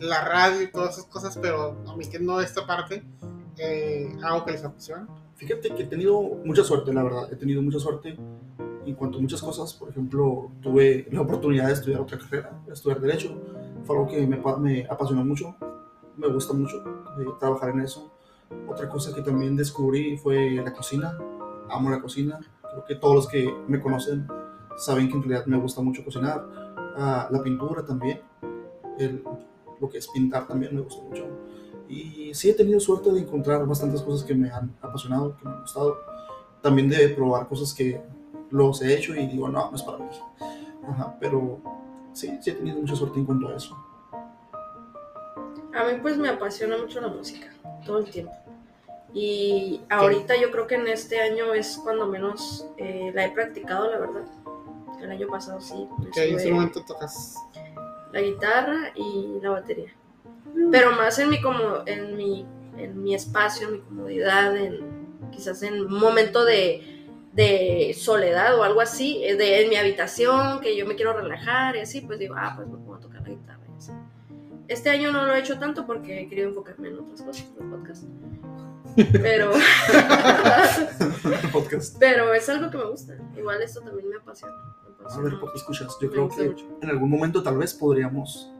la 0.00 0.22
radio 0.22 0.60
y 0.62 0.70
todas 0.70 0.98
esas 0.98 1.06
cosas, 1.06 1.38
pero 1.40 1.82
omitiendo 1.86 2.42
esta 2.42 2.66
parte, 2.66 3.02
eh, 3.56 4.14
algo 4.22 4.44
que 4.44 4.52
les 4.52 4.64
apasiona. 4.64 5.08
Fíjate 5.36 5.74
que 5.74 5.84
he 5.84 5.86
tenido 5.86 6.20
mucha 6.44 6.62
suerte, 6.62 6.92
la 6.92 7.02
verdad. 7.04 7.32
He 7.32 7.36
tenido 7.36 7.62
mucha 7.62 7.78
suerte 7.78 8.18
en 8.86 8.94
cuanto 8.94 9.18
a 9.18 9.20
muchas 9.20 9.42
cosas. 9.42 9.74
Por 9.74 9.88
ejemplo, 9.90 10.50
tuve 10.62 11.06
la 11.10 11.20
oportunidad 11.22 11.66
de 11.66 11.72
estudiar 11.74 12.00
otra 12.00 12.18
carrera, 12.18 12.60
estudiar 12.72 13.00
Derecho. 13.00 13.34
Fue 13.84 13.96
algo 13.96 14.08
que 14.08 14.26
me, 14.26 14.40
me 14.58 14.86
apasionó 14.88 15.24
mucho. 15.24 15.54
Me 16.16 16.28
gusta 16.28 16.52
mucho 16.54 16.76
eh, 17.20 17.26
trabajar 17.38 17.70
en 17.70 17.80
eso. 17.80 18.10
Otra 18.68 18.88
cosa 18.88 19.14
que 19.14 19.22
también 19.22 19.56
descubrí 19.56 20.16
fue 20.16 20.52
la 20.52 20.72
cocina. 20.72 21.18
Amo 21.68 21.90
la 21.90 22.00
cocina. 22.00 22.40
Creo 22.70 22.84
que 22.84 22.94
todos 22.96 23.14
los 23.14 23.28
que 23.28 23.52
me 23.68 23.80
conocen 23.80 24.26
saben 24.78 25.08
que 25.08 25.14
en 25.16 25.22
realidad 25.22 25.46
me 25.46 25.58
gusta 25.58 25.80
mucho 25.82 26.04
cocinar. 26.04 26.44
Ah, 26.96 27.28
la 27.30 27.42
pintura 27.42 27.84
también. 27.84 28.20
El- 28.98 29.22
lo 29.80 29.88
que 29.90 29.98
es 29.98 30.08
pintar 30.08 30.46
también 30.46 30.74
me 30.74 30.80
gusta 30.80 31.02
mucho. 31.02 31.26
Y 31.88 32.32
sí 32.34 32.48
he 32.50 32.54
tenido 32.54 32.80
suerte 32.80 33.12
de 33.12 33.20
encontrar 33.20 33.66
bastantes 33.66 34.02
cosas 34.02 34.26
que 34.26 34.34
me 34.34 34.50
han 34.50 34.74
apasionado, 34.80 35.36
que 35.36 35.44
me 35.44 35.50
han 35.54 35.60
gustado. 35.60 35.96
También 36.62 36.88
de 36.88 37.08
probar 37.10 37.46
cosas 37.46 37.74
que 37.74 38.00
los 38.50 38.82
he 38.82 38.94
hecho 38.94 39.14
y 39.14 39.26
digo, 39.26 39.48
no, 39.48 39.70
no 39.70 39.76
es 39.76 39.82
para 39.82 39.98
mí. 39.98 40.04
Ajá, 40.88 41.16
pero 41.20 41.60
sí, 42.12 42.38
sí 42.40 42.50
he 42.50 42.54
tenido 42.54 42.78
mucha 42.78 42.94
suerte 42.94 43.18
en 43.18 43.26
cuanto 43.26 43.48
a 43.48 43.56
eso. 43.56 43.76
A 45.74 45.84
mí 45.84 45.98
pues 46.00 46.16
me 46.16 46.28
apasiona 46.28 46.78
mucho 46.78 47.00
la 47.00 47.08
música, 47.08 47.48
todo 47.84 47.98
el 47.98 48.10
tiempo. 48.10 48.32
Y 49.12 49.80
ahorita 49.88 50.34
yo 50.40 50.50
creo 50.50 50.66
que 50.66 50.74
en 50.74 50.88
este 50.88 51.20
año 51.20 51.54
es 51.54 51.78
cuando 51.82 52.06
menos 52.06 52.66
eh, 52.76 53.12
la 53.14 53.24
he 53.24 53.30
practicado, 53.30 53.90
la 53.90 53.98
verdad. 53.98 54.24
El 55.00 55.10
año 55.10 55.28
pasado 55.28 55.60
sí. 55.60 55.88
¿Qué 56.14 56.30
instrumento 56.30 56.82
tocas? 56.86 57.36
la 58.16 58.22
guitarra 58.22 58.92
y 58.94 59.38
la 59.42 59.50
batería. 59.50 59.92
Pero 60.70 60.92
más 60.92 61.18
en 61.18 61.28
mi 61.28 61.40
como 61.40 61.82
en 61.86 62.16
mi 62.16 62.46
en 62.78 63.02
mi 63.02 63.14
espacio, 63.14 63.68
en 63.68 63.72
mi 63.74 63.80
comodidad, 63.80 64.56
en 64.56 64.80
quizás 65.30 65.62
en 65.62 65.82
un 65.82 65.98
momento 65.98 66.44
de, 66.44 66.95
de 67.36 67.94
soledad 67.94 68.58
o 68.58 68.64
algo 68.64 68.80
así, 68.80 69.22
eh, 69.22 69.36
de 69.36 69.62
en 69.62 69.68
mi 69.68 69.76
habitación, 69.76 70.60
que 70.60 70.74
yo 70.74 70.86
me 70.86 70.96
quiero 70.96 71.12
relajar 71.12 71.76
y 71.76 71.80
así, 71.80 72.00
pues 72.00 72.18
digo, 72.18 72.34
ah, 72.36 72.54
pues 72.56 72.66
me 72.66 72.78
pongo 72.78 72.94
a 72.94 73.00
tocar 73.00 73.20
la 73.22 73.28
guitarra 73.28 73.60
y 73.72 73.76
así. 73.76 73.92
Este 74.68 74.88
año 74.88 75.12
no 75.12 75.26
lo 75.26 75.34
he 75.34 75.38
hecho 75.38 75.58
tanto 75.58 75.86
porque 75.86 76.22
he 76.22 76.28
querido 76.28 76.48
enfocarme 76.48 76.88
en 76.88 76.98
otras 76.98 77.20
cosas, 77.22 77.46
en 77.60 77.64
el 77.64 77.70
podcast. 77.70 78.04
Pero 79.12 79.52
Podcast. 81.52 81.98
pero 82.00 82.32
es 82.32 82.48
algo 82.48 82.70
que 82.70 82.78
me 82.78 82.86
gusta. 82.86 83.18
Igual 83.36 83.60
esto 83.60 83.82
también 83.82 84.08
me 84.08 84.16
apasiona. 84.16 84.54
me 84.98 85.14
A 85.14 85.18
ver, 85.20 85.34
escuchas. 85.54 85.94
Yo 86.00 86.10
creo 86.10 86.30
que 86.30 86.54
en 86.80 86.88
algún 86.88 87.10
momento 87.10 87.42
tal 87.42 87.58
vez 87.58 87.74
podríamos 87.74 88.50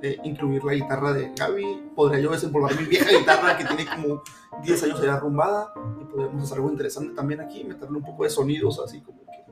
eh, 0.00 0.16
incluir 0.24 0.64
la 0.64 0.72
guitarra 0.72 1.12
de 1.12 1.30
Gaby. 1.38 1.90
Podría 1.94 2.20
yo 2.20 2.30
desempolvar 2.30 2.74
mi 2.80 2.86
vieja 2.86 3.10
guitarra 3.10 3.58
que 3.58 3.66
tiene 3.66 3.84
como 3.84 4.22
10 4.62 4.82
años 4.84 5.00
allá 5.00 5.16
arrumbada. 5.16 5.74
Y 6.16 6.18
podríamos 6.18 6.44
hacer 6.44 6.56
algo 6.56 6.70
interesante 6.70 7.14
también 7.14 7.40
aquí, 7.40 7.62
meterle 7.64 7.98
un 7.98 8.04
poco 8.04 8.24
de 8.24 8.30
sonidos 8.30 8.80
así 8.82 9.00
como 9.02 9.20
que. 9.26 9.44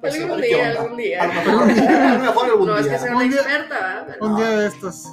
pues, 0.00 0.20
Algún 0.20 0.40
día, 0.40 0.70
algún 0.70 0.96
día. 0.96 1.22
A 1.22 1.26
lo 1.28 1.32
mejor, 1.34 1.62
a 1.70 2.14
lo 2.14 2.20
mejor 2.20 2.44
algún 2.50 2.66
No 2.66 2.76
es 2.78 2.84
día. 2.84 2.92
que 2.94 2.98
sea 2.98 3.10
Un 3.10 3.16
una 3.16 3.24
día- 3.28 3.40
experta, 3.40 4.04
¿verdad? 4.06 4.22
Un 4.22 4.36
día 4.36 4.50
de 4.50 4.66
estos. 4.66 5.04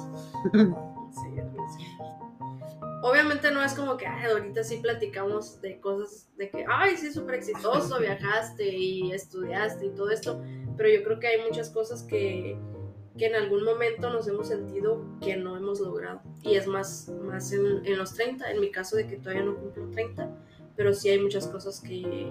Obviamente 3.04 3.50
no 3.50 3.64
es 3.64 3.74
como 3.74 3.96
que 3.96 4.06
ay, 4.06 4.30
ahorita 4.30 4.62
sí 4.62 4.76
platicamos 4.76 5.60
de 5.60 5.80
cosas 5.80 6.28
de 6.36 6.50
que, 6.50 6.64
ay, 6.68 6.96
sí, 6.96 7.12
súper 7.12 7.34
exitoso, 7.36 7.98
viajaste 7.98 8.68
y 8.68 9.12
estudiaste 9.12 9.86
y 9.86 9.90
todo 9.90 10.10
esto, 10.10 10.40
pero 10.76 10.88
yo 10.88 11.02
creo 11.02 11.18
que 11.18 11.26
hay 11.26 11.42
muchas 11.42 11.70
cosas 11.70 12.04
que, 12.04 12.56
que 13.18 13.26
en 13.26 13.34
algún 13.34 13.64
momento 13.64 14.08
nos 14.10 14.28
hemos 14.28 14.46
sentido 14.46 15.04
que 15.20 15.36
no 15.36 15.56
hemos 15.56 15.80
logrado. 15.80 16.22
Y 16.42 16.54
es 16.54 16.68
más, 16.68 17.08
más 17.24 17.50
en, 17.52 17.84
en 17.84 17.98
los 17.98 18.14
30, 18.14 18.48
en 18.52 18.60
mi 18.60 18.70
caso 18.70 18.94
de 18.96 19.08
que 19.08 19.16
todavía 19.16 19.42
no 19.42 19.56
cumplo 19.56 19.88
30, 19.90 20.30
pero 20.76 20.94
sí 20.94 21.08
hay 21.08 21.20
muchas 21.20 21.46
cosas 21.46 21.80
que, 21.80 22.30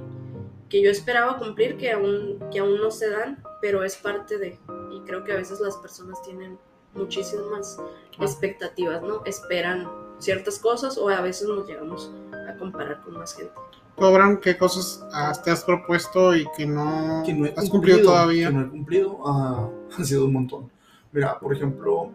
que 0.69 0.81
yo 0.81 0.89
esperaba 0.89 1.37
cumplir 1.37 1.77
que 1.77 1.91
aún, 1.91 2.39
que 2.51 2.59
aún 2.59 2.79
no 2.79 2.91
se 2.91 3.09
dan, 3.09 3.43
pero 3.61 3.83
es 3.83 3.95
parte 3.95 4.37
de, 4.37 4.59
y 4.91 5.01
creo 5.01 5.23
que 5.23 5.33
a 5.33 5.35
veces 5.35 5.59
las 5.59 5.77
personas 5.77 6.21
tienen 6.23 6.57
muchísimas 6.93 7.77
expectativas, 8.19 9.01
¿no? 9.01 9.23
Esperan 9.25 9.87
ciertas 10.19 10.59
cosas 10.59 10.97
o 10.97 11.09
a 11.09 11.21
veces 11.21 11.47
nos 11.47 11.67
llegamos 11.67 12.11
a 12.49 12.57
comparar 12.57 13.01
con 13.01 13.15
más 13.15 13.35
gente. 13.35 13.53
¿Tú, 13.97 14.05
Abraham, 14.05 14.39
qué 14.39 14.57
cosas 14.57 15.05
ah, 15.13 15.33
te 15.43 15.51
has 15.51 15.63
propuesto 15.63 16.35
y 16.35 16.47
que 16.55 16.65
no, 16.65 17.23
que 17.25 17.33
no 17.33 17.45
he 17.45 17.53
has 17.55 17.69
cumplido 17.69 18.01
todavía? 18.01 18.47
Que 18.47 18.53
no 18.53 18.61
he 18.61 18.69
cumplido, 18.69 19.19
ah, 19.25 19.69
han 19.97 20.05
sido 20.05 20.25
un 20.25 20.33
montón. 20.33 20.71
Mira, 21.11 21.37
por 21.39 21.53
ejemplo, 21.53 22.09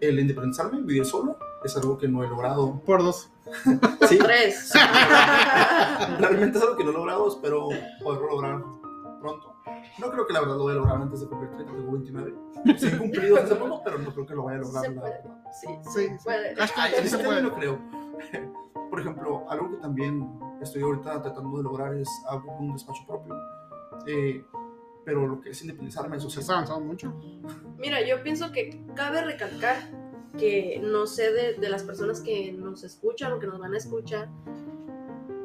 el 0.00 0.18
independizarme, 0.18 0.82
vivir 0.82 1.04
solo, 1.04 1.38
es 1.64 1.76
algo 1.76 1.98
que 1.98 2.08
no 2.08 2.22
he 2.24 2.28
logrado. 2.28 2.80
Por 2.84 3.02
dos. 3.02 3.30
Sí, 4.08 4.18
Tres. 4.18 4.72
realmente 6.18 6.58
es 6.58 6.64
algo 6.64 6.76
que 6.76 6.84
no 6.84 6.90
he 6.90 6.94
logrado, 6.94 7.28
espero 7.28 7.68
poderlo 8.02 8.28
lograr 8.28 8.62
pronto. 9.20 9.54
No 9.98 10.10
creo 10.10 10.26
que 10.26 10.32
la 10.32 10.40
verdad 10.40 10.56
lo 10.56 10.62
voy 10.64 10.72
a 10.72 10.76
lograr 10.76 10.96
antes 10.96 11.20
de 11.20 11.26
cumplir 11.28 11.50
30, 11.50 11.72
tengo 11.74 11.92
29. 11.92 12.34
Sí 12.78 12.86
he 12.86 12.98
cumplido 12.98 13.36
hace 13.36 13.54
poco, 13.54 13.82
pero 13.84 13.98
no 13.98 14.12
creo 14.12 14.26
que 14.26 14.34
lo 14.34 14.44
vaya 14.44 14.58
a 14.58 14.60
lograr. 14.62 14.84
Se 14.84 14.90
puede. 14.92 15.22
Sí, 15.52 15.66
Sí, 15.66 15.90
sí, 15.92 16.08
sí. 16.08 16.24
puede. 16.24 16.54
Ay, 16.76 16.92
sí 16.92 16.96
en 16.96 17.08
se 17.08 17.16
ese 17.16 17.18
puede. 17.24 17.42
término 17.42 17.54
creo. 17.56 17.78
Por 18.90 19.00
ejemplo, 19.00 19.44
algo 19.50 19.70
que 19.70 19.76
también 19.76 20.28
estoy 20.60 20.82
ahorita 20.82 21.22
tratando 21.22 21.56
de 21.58 21.62
lograr 21.62 21.94
es 21.94 22.08
abrir 22.28 22.50
un 22.58 22.72
despacho 22.72 23.02
propio. 23.06 23.34
Eh, 24.06 24.44
pero 25.04 25.26
lo 25.26 25.40
que 25.40 25.50
es 25.50 25.62
independizarme, 25.62 26.16
eso 26.16 26.28
sí. 26.30 26.40
Has 26.40 26.50
avanzado 26.50 26.80
mucho. 26.80 27.12
Mira, 27.78 28.04
yo 28.06 28.22
pienso 28.22 28.50
que 28.52 28.84
cabe 28.94 29.22
recalcar 29.22 29.76
que 30.38 30.80
no 30.82 31.06
sé 31.06 31.32
de, 31.32 31.54
de 31.54 31.68
las 31.68 31.82
personas 31.82 32.20
que 32.20 32.52
nos 32.52 32.84
escuchan 32.84 33.32
o 33.32 33.38
que 33.38 33.46
nos 33.46 33.58
van 33.58 33.74
a 33.74 33.78
escuchar, 33.78 34.28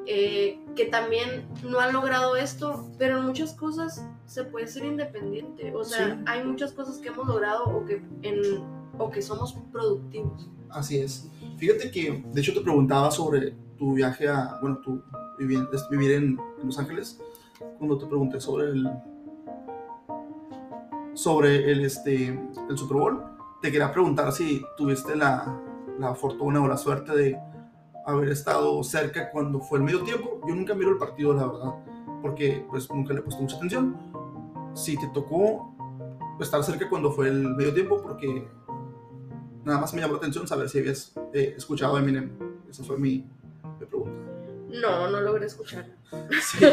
eh, 0.07 0.59
que 0.75 0.85
también 0.85 1.47
no 1.67 1.79
han 1.79 1.91
logrado 1.93 2.35
esto, 2.35 2.87
pero 2.99 3.17
en 3.17 3.25
muchas 3.25 3.53
cosas 3.53 4.05
se 4.27 4.43
puede 4.43 4.67
ser 4.67 4.85
independiente. 4.85 5.73
O 5.73 5.83
sea, 5.83 6.15
Sí. 6.15 6.23
hay 6.27 6.43
muchas 6.45 6.71
cosas 6.73 6.97
que 6.99 7.07
hemos 7.09 7.27
logrado 7.27 7.65
o 7.65 7.85
que, 7.85 8.01
en, 8.21 8.39
o 8.99 9.09
que 9.09 9.21
somos 9.21 9.57
productivos. 9.71 10.47
Así 10.69 10.99
es. 10.99 11.29
Fíjate 11.57 11.89
que, 11.89 12.23
de 12.31 12.41
hecho, 12.41 12.53
te 12.53 12.61
preguntaba 12.61 13.09
sobre 13.09 13.55
tu 13.77 13.93
viaje 13.93 14.27
a, 14.27 14.57
bueno, 14.61 14.77
tu 14.83 15.01
vivir 15.39 16.11
en, 16.11 16.39
en 16.59 16.65
Los 16.65 16.77
Ángeles, 16.77 17.19
cuando 17.77 17.97
te 17.97 18.05
pregunté 18.05 18.39
sobre 18.39 18.67
el, 18.67 18.87
sobre 21.13 21.71
el, 21.71 21.85
este, 21.85 22.27
el 22.69 22.77
Super 22.77 22.97
Bowl. 22.97 23.23
Te 23.65 23.71
quería 23.71 23.91
preguntar 23.91 24.31
si 24.31 24.63
tuviste 24.77 25.15
la, 25.15 25.59
la 25.97 26.13
fortuna 26.13 26.61
o 26.61 26.67
la 26.67 26.77
suerte 26.77 27.15
de 27.15 27.39
haber 28.05 28.29
estado 28.29 28.83
cerca 28.83 29.31
cuando 29.31 29.59
fue 29.59 29.79
el 29.79 29.83
medio 29.83 30.03
tiempo. 30.03 30.39
Yo 30.47 30.53
nunca 30.53 30.75
miro 30.75 30.91
el 30.91 30.99
partido, 30.99 31.33
la 31.33 31.47
verdad, 31.47 31.73
porque 32.21 32.63
pues 32.69 32.87
nunca 32.91 33.11
le 33.15 33.21
he 33.21 33.23
puesto 33.23 33.41
mucha 33.41 33.55
atención. 33.57 33.97
Si 34.75 34.95
te 34.99 35.07
tocó 35.07 35.75
estar 36.39 36.63
cerca 36.63 36.87
cuando 36.87 37.11
fue 37.11 37.27
el 37.29 37.55
medio 37.55 37.73
tiempo, 37.73 37.99
porque 38.03 38.47
nada 39.63 39.79
más 39.79 39.91
me 39.95 40.01
llamó 40.01 40.13
la 40.13 40.19
atención 40.19 40.47
saber 40.47 40.69
si 40.69 40.77
habías 40.77 41.15
eh, 41.33 41.55
escuchado 41.57 41.95
a 41.95 41.99
Eminem. 42.01 42.37
Esa 42.69 42.83
fue 42.83 42.99
mi, 42.99 43.27
mi 43.79 43.85
pregunta. 43.87 44.11
No, 44.79 45.09
no 45.09 45.21
logré 45.21 45.47
escucharlo. 45.47 45.95
Sí, 46.39 46.63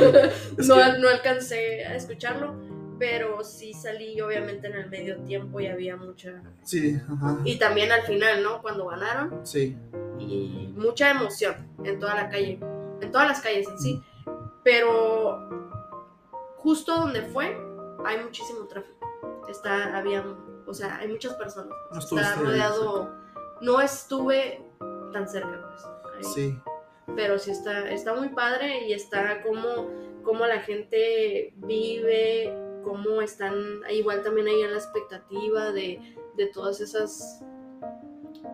es 0.58 0.68
no, 0.68 0.74
que- 0.74 0.98
no 1.00 1.08
alcancé 1.08 1.86
a 1.86 1.96
escucharlo, 1.96 2.54
pero 3.02 3.42
sí 3.42 3.74
salí 3.74 4.20
obviamente 4.20 4.68
en 4.68 4.74
el 4.74 4.88
medio 4.88 5.20
tiempo 5.22 5.58
y 5.58 5.66
había 5.66 5.96
mucha... 5.96 6.40
sí, 6.62 7.00
ajá, 7.12 7.40
Y 7.44 7.58
también 7.58 7.90
al 7.90 8.02
final, 8.02 8.44
¿no? 8.44 8.62
Cuando 8.62 8.86
ganaron 8.86 9.44
sí, 9.44 9.76
y 10.20 10.72
mucha 10.76 11.10
emoción 11.10 11.68
en 11.82 11.98
toda 11.98 12.14
la 12.14 12.28
calle, 12.28 12.60
en 13.00 13.10
todas 13.10 13.26
las 13.26 13.40
calles 13.40 13.66
en 13.68 13.78
sí, 13.80 14.02
pero 14.62 15.48
justo 16.58 16.94
donde 16.96 17.22
fue 17.22 17.60
hay 18.04 18.22
muchísimo 18.22 18.68
tráfico. 18.68 19.04
Está, 19.48 19.98
había, 19.98 20.24
o 20.64 20.72
sea, 20.72 20.98
hay 20.98 21.08
muchas 21.08 21.34
personas. 21.34 21.74
No 21.90 21.98
Está 21.98 22.36
rodeado, 22.36 23.10
no 23.62 23.80
estuve 23.80 24.62
tan 25.12 25.28
cerca, 25.28 25.60
pues. 25.72 26.24
ahí. 26.24 26.32
sí, 26.34 26.58
pero 27.16 27.36
sí 27.40 27.50
está, 27.50 27.90
está 27.90 28.14
muy 28.14 28.28
padre 28.28 28.86
y 28.86 28.92
está 28.92 29.42
como, 29.42 29.90
como 30.22 30.46
la 30.46 30.60
gente 30.60 31.52
vive 31.56 32.61
cómo 32.82 33.20
están 33.20 33.54
igual 33.90 34.22
también 34.22 34.46
ahí 34.48 34.60
en 34.62 34.72
la 34.72 34.78
expectativa 34.78 35.72
de, 35.72 36.00
de 36.36 36.46
todas 36.46 36.80
esas, 36.80 37.42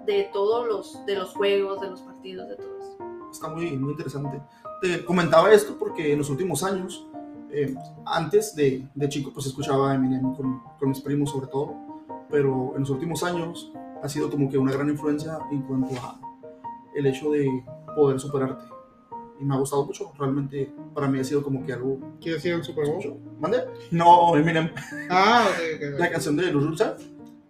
de 0.06 0.30
todos 0.32 0.66
los, 0.66 1.06
de 1.06 1.16
los 1.16 1.30
juegos, 1.30 1.80
de 1.80 1.90
los 1.90 2.00
partidos, 2.02 2.48
de 2.48 2.56
todo 2.56 2.78
eso. 2.78 2.98
Está 3.30 3.48
muy, 3.48 3.76
muy 3.76 3.92
interesante. 3.92 4.40
Te 4.80 5.04
comentaba 5.04 5.52
esto 5.52 5.76
porque 5.78 6.12
en 6.12 6.18
los 6.18 6.30
últimos 6.30 6.62
años, 6.62 7.06
eh, 7.50 7.74
antes 8.06 8.54
de, 8.54 8.86
de, 8.94 9.08
chico, 9.08 9.32
pues 9.32 9.46
escuchaba 9.46 9.94
Eminem 9.94 10.34
con, 10.34 10.62
con 10.78 10.88
mis 10.88 11.00
primos 11.00 11.30
sobre 11.30 11.48
todo, 11.48 11.74
pero 12.30 12.72
en 12.74 12.80
los 12.80 12.90
últimos 12.90 13.22
años 13.22 13.72
ha 14.02 14.08
sido 14.08 14.30
como 14.30 14.48
que 14.48 14.58
una 14.58 14.72
gran 14.72 14.88
influencia 14.88 15.38
en 15.50 15.62
cuanto 15.62 15.94
a 15.96 16.20
el 16.94 17.06
hecho 17.06 17.30
de 17.30 17.46
poder 17.94 18.20
superarte. 18.20 18.64
Y 19.40 19.44
me 19.44 19.54
ha 19.54 19.58
gustado 19.58 19.84
mucho, 19.86 20.12
realmente 20.18 20.70
para 20.94 21.06
mí 21.08 21.18
ha 21.20 21.24
sido 21.24 21.42
como 21.42 21.64
que 21.64 21.72
algo... 21.72 21.98
¿Quieres 22.20 22.44
ir 22.44 22.54
al 22.54 22.64
Super 22.64 22.86
Bowl? 22.86 23.18
¿Mande? 23.38 23.58
No, 23.92 24.36
Eminem. 24.36 24.70
Ah, 25.10 25.46
ok, 25.48 25.92
ok. 25.94 25.98
La 26.00 26.10
canción 26.10 26.36
de 26.36 26.50
Los 26.52 26.64
Rulsa 26.64 26.96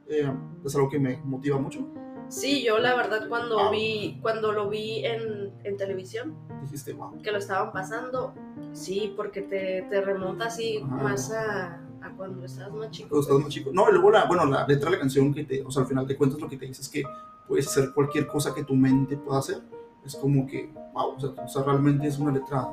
eh, 0.09 0.30
es 0.64 0.75
algo 0.76 0.88
que 0.90 0.99
me 0.99 1.16
motiva 1.25 1.59
mucho. 1.59 1.87
Sí, 2.28 2.62
yo 2.62 2.78
la 2.78 2.95
verdad 2.95 3.26
cuando 3.28 3.57
Wow. 3.57 3.71
vi, 3.73 4.18
cuando 4.21 4.52
lo 4.52 4.68
vi 4.68 5.02
en, 5.07 5.50
en 5.64 5.76
televisión, 5.78 6.35
Dijiste, 6.62 6.92
wow. 6.92 7.23
que 7.23 7.33
lo 7.33 7.38
estaban 7.38 7.73
pasando, 7.73 8.35
sí, 8.73 9.14
porque 9.16 9.40
te, 9.40 9.87
te 9.88 10.00
remonta 10.02 10.45
así 10.47 10.83
Ajá. 10.85 10.95
más 11.02 11.33
a, 11.33 11.80
a 12.02 12.11
cuando 12.18 12.45
estabas 12.45 12.75
más 12.75 12.90
chico. 12.90 13.09
Cuando 13.09 13.23
estás 13.26 13.40
más 13.40 13.49
chico. 13.49 13.71
No, 13.73 13.88
y 13.88 13.92
luego 13.92 14.11
la, 14.11 14.26
bueno, 14.26 14.45
la 14.45 14.66
letra 14.66 14.90
de 14.90 14.97
la 14.97 15.00
canción 15.00 15.33
que 15.33 15.45
te, 15.45 15.62
o 15.64 15.71
sea, 15.71 15.85
al 15.85 15.88
final 15.88 16.07
te 16.07 16.16
cuentas 16.18 16.38
lo 16.38 16.49
que 16.50 16.59
te 16.59 16.66
dices 16.66 16.87
que 16.90 17.02
puedes 17.47 17.66
hacer 17.66 17.92
cualquier 17.95 18.26
cosa 18.26 18.54
que 18.54 18.62
tu 18.62 18.75
mente 18.75 19.16
pueda 19.16 19.38
hacer. 19.38 19.62
Es 20.09 20.17
como 20.17 20.47
que, 20.47 20.73
wow, 20.95 21.15
o 21.17 21.21
sea, 21.21 21.31
o 21.45 21.49
sea, 21.49 21.62
realmente 21.65 22.07
es 22.09 22.19
una 22.19 22.33
letra 22.33 22.67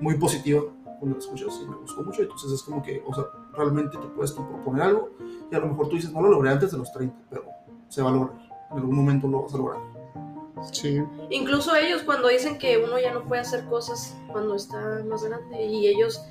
muy 0.00 0.16
positiva 0.16 0.62
cuando 1.00 1.16
la 1.16 1.18
escuchas 1.18 1.60
y 1.60 1.68
me 1.68 1.74
gustó 1.76 2.04
mucho. 2.04 2.22
Entonces 2.22 2.52
es 2.52 2.62
como 2.62 2.80
que, 2.84 3.02
o 3.04 3.12
sea, 3.12 3.24
realmente 3.52 3.98
te 3.98 4.06
puedes 4.06 4.30
proponer 4.30 4.82
algo 4.82 5.10
y 5.50 5.54
a 5.54 5.58
lo 5.58 5.66
mejor 5.66 5.88
tú 5.88 5.96
dices, 5.96 6.12
no 6.12 6.22
lo 6.22 6.28
logré 6.30 6.50
antes 6.50 6.70
de 6.70 6.78
los 6.78 6.92
30, 6.92 7.16
pero 7.28 7.44
se 7.88 8.00
va 8.00 8.10
a 8.10 8.12
lograr. 8.12 8.38
En 8.70 8.78
algún 8.78 8.94
momento 8.94 9.26
lo 9.26 9.42
vas 9.42 9.54
a 9.54 9.56
lograr. 9.58 9.80
Sí. 10.70 11.02
Incluso 11.30 11.74
ellos 11.74 12.02
cuando 12.04 12.28
dicen 12.28 12.58
que 12.58 12.78
uno 12.78 12.96
ya 13.00 13.12
no 13.12 13.24
puede 13.24 13.40
hacer 13.42 13.64
cosas 13.64 14.16
cuando 14.30 14.54
está 14.54 15.02
más 15.08 15.24
grande 15.24 15.64
y 15.66 15.88
ellos 15.88 16.22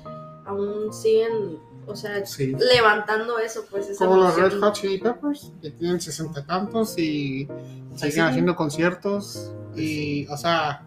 aún 0.46 0.92
siguen, 0.94 1.58
o 1.86 1.94
sea, 1.94 2.24
Sí. 2.24 2.54
levantando 2.74 3.38
eso, 3.38 3.64
pues 3.70 3.90
esa 3.90 4.06
Como 4.06 4.16
los 4.22 4.36
emoción. 4.38 4.50
Red 4.50 4.60
Hot 4.60 4.74
Chili 4.74 4.98
Peppers, 4.98 5.52
que 5.60 5.70
tienen 5.72 6.00
sesenta 6.00 6.44
tantos 6.46 6.98
y 6.98 7.46
siguen 7.94 8.12
sí. 8.12 8.20
haciendo 8.20 8.56
conciertos. 8.56 9.52
Y, 9.76 10.26
o 10.28 10.36
sea, 10.36 10.82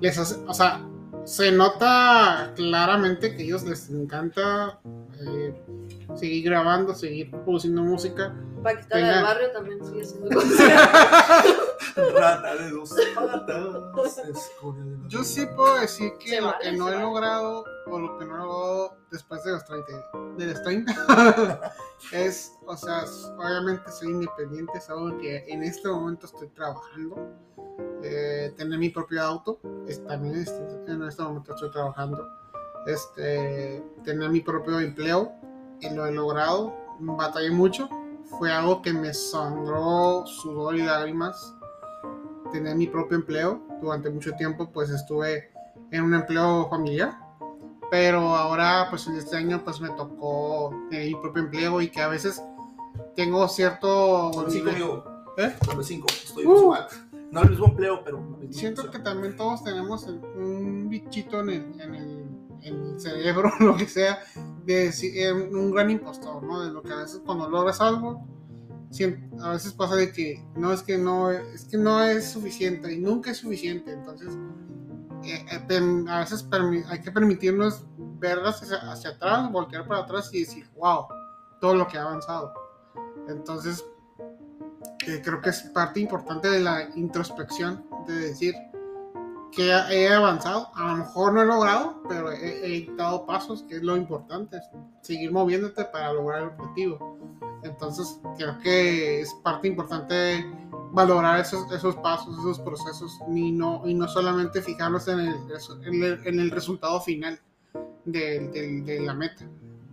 les 0.00 0.16
hace- 0.18 0.40
o 0.46 0.54
sea, 0.54 0.80
se 1.24 1.50
nota 1.52 2.52
claramente 2.56 3.34
que 3.34 3.42
a 3.42 3.46
ellos 3.46 3.62
les 3.64 3.88
encanta 3.90 4.78
eh, 5.20 5.54
seguir 6.14 6.44
grabando, 6.44 6.94
seguir 6.94 7.30
produciendo 7.30 7.82
música. 7.82 8.34
Paquita 8.62 8.96
Tenga- 8.96 9.14
del 9.16 9.22
barrio 9.24 9.50
también 9.52 9.84
sigue 9.84 10.02
haciendo 10.02 10.28
cosas. 10.30 10.58
Rata 12.14 12.56
de 12.56 12.70
dos 12.70 12.94
patas, 13.14 14.50
Yo 15.08 15.22
sí 15.24 15.46
puedo 15.54 15.80
decir 15.80 16.12
que 16.18 16.30
Se 16.30 16.40
lo 16.40 16.46
vale, 16.48 16.58
que 16.62 16.72
no 16.72 16.88
he 16.88 16.92
vale. 16.92 17.02
logrado 17.04 17.64
o 17.86 17.98
lo 17.98 18.18
que 18.18 18.24
no 18.24 18.36
logrado 18.38 18.96
después 19.10 19.44
de 19.44 19.52
los 19.52 19.64
30, 19.64 19.92
de 20.36 20.46
los 20.46 20.62
30 20.62 21.72
es, 22.12 22.52
o 22.66 22.76
sea, 22.76 23.04
obviamente 23.38 23.90
soy 23.90 24.08
independiente, 24.08 24.78
es 24.78 24.88
algo 24.90 25.16
que 25.18 25.44
en 25.48 25.62
este 25.62 25.88
momento 25.88 26.26
estoy 26.26 26.48
trabajando. 26.48 27.16
Eh, 28.02 28.52
tener 28.56 28.78
mi 28.78 28.90
propio 28.90 29.22
auto, 29.22 29.58
es, 29.86 30.04
también 30.04 30.36
este- 30.36 30.92
en 30.92 31.02
este 31.02 31.22
momento 31.22 31.54
estoy 31.54 31.70
trabajando. 31.70 32.26
Este, 32.86 33.82
tener 34.04 34.28
mi 34.30 34.40
propio 34.40 34.78
empleo 34.78 35.32
y 35.80 35.88
lo 35.90 36.06
he 36.06 36.12
logrado. 36.12 36.74
Batallé 37.00 37.50
mucho, 37.50 37.88
fue 38.38 38.52
algo 38.52 38.82
que 38.82 38.92
me 38.92 39.12
sangró 39.14 40.24
sudor 40.26 40.76
y 40.76 40.82
lágrimas 40.82 41.54
tener 42.52 42.76
mi 42.76 42.86
propio 42.86 43.16
empleo. 43.16 43.60
Durante 43.80 44.10
mucho 44.10 44.32
tiempo 44.32 44.70
pues 44.70 44.90
estuve 44.90 45.50
en 45.90 46.04
un 46.04 46.14
empleo 46.14 46.68
familiar. 46.68 47.18
Pero 47.90 48.34
ahora 48.34 48.86
pues 48.90 49.06
en 49.06 49.16
este 49.16 49.36
año 49.36 49.62
pues 49.64 49.80
me 49.80 49.90
tocó 49.90 50.70
tener 50.90 51.08
mi 51.08 51.20
propio 51.20 51.44
empleo 51.44 51.80
y 51.80 51.88
que 51.88 52.00
a 52.00 52.08
veces 52.08 52.42
tengo 53.16 53.46
cierto... 53.48 54.30
Cinco, 54.48 54.70
amigo. 54.70 55.04
¿Eh? 55.36 55.54
Cinco. 55.82 56.06
Estoy 56.08 56.46
Uh. 56.46 56.74
No 57.30 57.42
el 57.42 57.50
mismo 57.50 57.66
empleo, 57.66 58.00
pero. 58.04 58.38
Siento 58.50 58.88
que 58.92 59.00
también 59.00 59.36
todos 59.36 59.64
tenemos 59.64 60.04
un 60.04 60.88
bichito 60.88 61.40
en 61.40 61.48
el, 61.50 61.80
en 61.80 61.94
el, 61.96 62.28
en 62.62 62.86
el 62.86 63.00
cerebro, 63.00 63.50
lo 63.60 63.76
que 63.76 63.88
sea, 63.88 64.20
de 64.64 64.88
eh, 64.88 65.32
un 65.32 65.72
gran 65.72 65.90
impostor, 65.90 66.44
¿no? 66.44 66.62
De 66.62 66.70
lo 66.70 66.80
que 66.82 66.92
a 66.92 66.96
veces 66.96 67.20
cuando 67.26 67.48
logras 67.48 67.80
algo, 67.80 68.24
a 69.42 69.50
veces 69.50 69.72
pasa 69.72 69.96
de 69.96 70.12
que 70.12 70.44
no 70.54 70.72
es 70.72 70.82
que 70.82 70.96
no 70.96 71.32
es 71.32 71.64
que 71.64 71.76
no 71.76 72.04
es 72.04 72.30
suficiente 72.30 72.92
y 72.92 73.00
nunca 73.00 73.32
es 73.32 73.38
suficiente. 73.38 73.92
Entonces, 73.92 74.38
eh, 75.32 75.46
eh, 75.50 76.04
a 76.08 76.20
veces 76.20 76.46
hay 76.88 77.00
que 77.00 77.10
permitirnos 77.10 77.84
ver 78.18 78.38
hacia, 78.40 78.76
hacia 78.90 79.10
atrás, 79.10 79.50
voltear 79.50 79.86
para 79.86 80.02
atrás 80.02 80.30
y 80.32 80.40
decir, 80.40 80.68
wow, 80.76 81.06
todo 81.60 81.74
lo 81.74 81.86
que 81.86 81.98
ha 81.98 82.02
avanzado. 82.02 82.52
Entonces, 83.28 83.84
eh, 85.06 85.20
creo 85.22 85.40
que 85.40 85.50
es 85.50 85.62
parte 85.74 86.00
importante 86.00 86.48
de 86.48 86.60
la 86.60 86.88
introspección, 86.94 87.84
de 88.06 88.14
decir 88.14 88.54
que 89.52 89.68
he 89.68 90.12
avanzado, 90.12 90.68
a 90.74 90.88
lo 90.88 90.96
mejor 90.96 91.32
no 91.32 91.42
he 91.42 91.46
logrado, 91.46 92.02
pero 92.08 92.32
he, 92.32 92.76
he 92.76 92.90
dado 92.96 93.24
pasos, 93.24 93.62
que 93.62 93.76
es 93.76 93.82
lo 93.82 93.96
importante, 93.96 94.56
es 94.56 94.64
seguir 95.02 95.30
moviéndote 95.30 95.84
para 95.84 96.12
lograr 96.12 96.42
el 96.42 96.48
objetivo. 96.48 97.18
Entonces, 97.62 98.20
creo 98.36 98.58
que 98.58 99.20
es 99.20 99.32
parte 99.42 99.68
importante 99.68 100.44
valorar 100.94 101.40
esos, 101.40 101.70
esos 101.72 101.96
pasos, 101.96 102.38
esos 102.38 102.60
procesos, 102.60 103.18
y 103.34 103.50
no, 103.52 103.82
y 103.84 103.94
no 103.94 104.06
solamente 104.08 104.62
fijarnos 104.62 105.08
en 105.08 105.20
el, 105.20 105.34
en 105.84 106.02
el, 106.04 106.26
en 106.26 106.40
el 106.40 106.50
resultado 106.50 107.00
final 107.00 107.40
de, 108.04 108.48
de- 108.48 108.80
de 108.82 109.00
la 109.00 109.12
meta. 109.14 109.44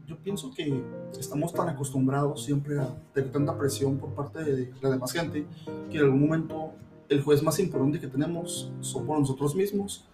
Yo 0.08 0.18
pienso 0.18 0.52
que 0.54 0.84
estamos 1.18 1.54
tan 1.54 1.70
acostumbrados 1.70 2.44
siempre 2.44 2.78
a 2.80 2.88
tener 3.14 3.32
tanta 3.32 3.58
presión 3.58 3.98
por 3.98 4.10
parte 4.10 4.44
de 4.44 4.74
la 4.82 4.90
demás 4.92 5.12
gente 5.14 5.46
que 5.90 5.98
en 5.98 6.04
algún 6.04 6.22
momento 6.22 6.72
el 7.10 7.22
juez 7.24 7.42
más 7.42 7.60
importante 7.60 8.00
que 8.00 8.08
tenemos 8.08 8.72
somos 8.82 9.20
nosotros 9.20 9.56
mismos 9.56 10.06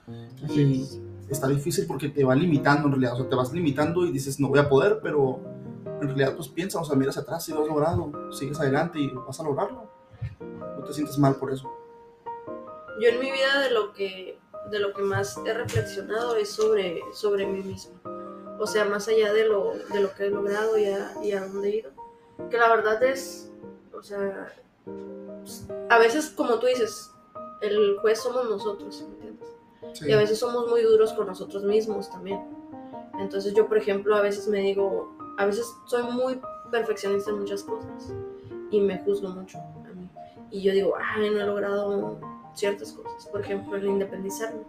y 0.55 0.85
está 1.29 1.47
difícil 1.47 1.85
porque 1.87 2.09
te 2.09 2.23
va 2.23 2.35
limitando 2.35 2.85
en 2.87 2.93
realidad, 2.93 3.13
o 3.13 3.17
sea, 3.17 3.29
te 3.29 3.35
vas 3.35 3.51
limitando 3.51 4.05
y 4.05 4.11
dices 4.11 4.39
no 4.39 4.49
voy 4.49 4.59
a 4.59 4.69
poder, 4.69 4.99
pero 5.01 5.39
en 6.01 6.07
realidad 6.07 6.35
pues 6.35 6.47
piensa, 6.47 6.79
o 6.79 6.85
sea, 6.85 6.95
miras 6.95 7.17
atrás 7.17 7.47
y 7.49 7.51
lo 7.53 7.61
has 7.63 7.67
logrado, 7.67 8.31
sigues 8.31 8.59
adelante 8.59 8.99
y 8.99 9.09
vas 9.11 9.39
a 9.39 9.43
lograrlo. 9.43 9.96
Te 10.87 10.93
sientes 10.93 11.17
mal 11.17 11.35
por 11.35 11.51
eso. 11.51 11.71
Yo 12.99 13.09
en 13.09 13.19
mi 13.19 13.31
vida 13.31 13.59
de 13.61 13.71
lo 13.71 13.93
que 13.93 14.39
de 14.71 14.79
lo 14.79 14.93
que 14.93 15.01
más 15.01 15.37
he 15.45 15.53
reflexionado 15.53 16.35
es 16.35 16.49
sobre, 16.49 17.01
sobre 17.13 17.45
mí 17.45 17.61
mismo. 17.61 17.93
O 18.59 18.67
sea, 18.67 18.85
más 18.85 19.07
allá 19.07 19.31
de 19.33 19.47
lo, 19.47 19.73
de 19.93 19.99
lo 20.01 20.13
que 20.13 20.25
he 20.25 20.29
logrado 20.29 20.77
y 20.77 20.85
a, 20.85 21.13
y 21.23 21.31
a 21.31 21.45
dónde 21.45 21.69
he 21.69 21.75
ido. 21.77 21.91
Que 22.49 22.57
la 22.57 22.69
verdad 22.69 23.01
es, 23.03 23.51
o 23.93 24.01
sea, 24.01 24.53
a 25.89 25.99
veces 25.99 26.29
como 26.35 26.59
tú 26.59 26.67
dices, 26.67 27.11
el 27.61 27.97
juez 27.99 28.19
somos 28.19 28.49
nosotros, 28.49 29.03
¿me 29.07 29.13
entiendes? 29.15 29.47
Sí. 29.93 30.05
Y 30.09 30.13
a 30.13 30.17
veces 30.17 30.39
somos 30.39 30.67
muy 30.67 30.81
duros 30.81 31.13
con 31.13 31.27
nosotros 31.27 31.63
mismos 31.63 32.09
también. 32.09 32.43
Entonces 33.19 33.53
yo, 33.53 33.67
por 33.67 33.77
ejemplo, 33.77 34.15
a 34.15 34.21
veces 34.21 34.47
me 34.47 34.59
digo, 34.59 35.15
a 35.37 35.45
veces 35.45 35.65
soy 35.85 36.03
muy 36.03 36.39
perfeccionista 36.71 37.31
en 37.31 37.39
muchas 37.39 37.63
cosas 37.63 38.13
y 38.69 38.81
me 38.81 38.99
juzgo 38.99 39.29
mucho. 39.29 39.59
Y 40.51 40.61
yo 40.61 40.71
digo, 40.73 40.93
ay, 40.97 41.29
no 41.29 41.41
he 41.41 41.45
logrado 41.45 42.19
ciertas 42.53 42.93
cosas, 42.93 43.27
por 43.27 43.41
ejemplo, 43.41 43.77
el 43.77 43.85
independizarme. 43.85 44.61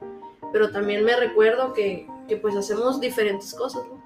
Pero 0.53 0.71
también 0.71 1.05
me 1.05 1.17
recuerdo 1.17 1.73
que, 1.73 2.07
que 2.27 2.37
pues 2.37 2.57
hacemos 2.57 3.01
diferentes 3.01 3.55
cosas, 3.55 3.87
¿no? 3.87 3.99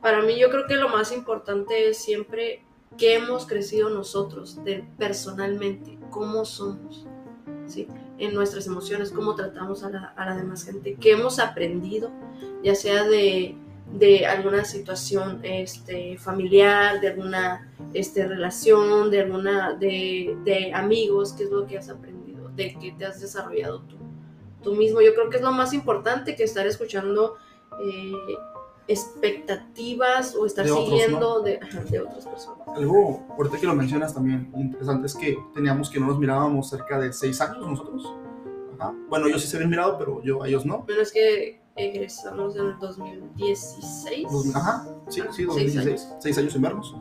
Para 0.00 0.20
mí 0.22 0.38
yo 0.38 0.50
creo 0.50 0.66
que 0.66 0.74
lo 0.74 0.90
más 0.90 1.12
importante 1.12 1.88
es 1.88 1.96
siempre 1.96 2.62
que 2.98 3.14
hemos 3.14 3.46
crecido 3.46 3.88
nosotros 3.88 4.62
de, 4.64 4.84
personalmente, 4.98 5.98
cómo 6.10 6.44
somos, 6.44 7.06
¿sí? 7.66 7.88
en 8.18 8.34
nuestras 8.34 8.66
emociones, 8.66 9.10
cómo 9.10 9.34
tratamos 9.34 9.82
a 9.82 9.90
la, 9.90 10.12
a 10.16 10.26
la 10.26 10.36
demás 10.36 10.64
gente, 10.64 10.96
qué 11.00 11.12
hemos 11.12 11.38
aprendido, 11.38 12.10
ya 12.62 12.74
sea 12.74 13.04
de, 13.04 13.56
de 13.92 14.26
alguna 14.26 14.64
situación 14.64 15.40
este, 15.42 16.16
familiar, 16.18 17.00
de 17.00 17.08
alguna 17.08 17.72
este, 17.92 18.26
relación, 18.26 19.10
de 19.10 19.20
alguna 19.20 19.74
de, 19.74 20.36
de 20.44 20.72
amigos, 20.72 21.32
qué 21.32 21.44
es 21.44 21.50
lo 21.50 21.66
que 21.66 21.78
has 21.78 21.88
aprendido, 21.88 22.48
de 22.50 22.76
qué 22.78 22.94
te 22.98 23.04
has 23.04 23.20
desarrollado 23.20 23.82
tú, 23.82 23.96
tú 24.62 24.74
mismo. 24.74 25.00
Yo 25.00 25.14
creo 25.14 25.30
que 25.30 25.36
es 25.36 25.42
lo 25.42 25.52
más 25.52 25.72
importante 25.72 26.34
que 26.34 26.44
estar 26.44 26.66
escuchando 26.66 27.36
eh, 27.84 28.12
expectativas 28.88 30.34
o 30.34 30.46
estar 30.46 30.64
De 30.64 30.72
otros, 30.72 30.88
siguiendo 30.88 31.40
de, 31.40 31.60
de 31.90 32.00
otras 32.00 32.26
personas. 32.26 32.68
Algo, 32.74 33.26
ahorita 33.36 33.58
que 33.58 33.66
lo 33.66 33.74
mencionas 33.74 34.12
también, 34.12 34.52
interesante 34.56 35.06
es 35.06 35.14
que 35.14 35.38
teníamos 35.54 35.88
que 35.88 36.00
no 36.00 36.06
nos 36.06 36.18
mirábamos 36.18 36.68
cerca 36.68 36.98
de 36.98 37.12
seis 37.12 37.40
años 37.40 37.66
nosotros. 37.66 38.12
Ajá. 38.78 38.94
Bueno, 39.08 39.28
yo 39.28 39.38
sí 39.38 39.46
se 39.46 39.56
habían 39.56 39.70
mirado, 39.70 39.98
pero 39.98 40.22
yo 40.22 40.42
a 40.42 40.48
ellos 40.48 40.66
no. 40.66 40.84
Pero 40.86 41.00
es 41.00 41.12
que 41.12 41.63
egresamos 41.76 42.56
en 42.56 42.66
el 42.66 42.78
2016. 42.78 44.28
Dos- 44.30 44.54
Ajá, 44.56 44.86
sí, 45.08 45.20
sí, 45.20 45.26
Seis 45.32 45.46
2016. 45.48 46.08
Seis 46.20 46.38
años 46.38 46.54
en 46.56 46.62
vernos. 46.62 46.96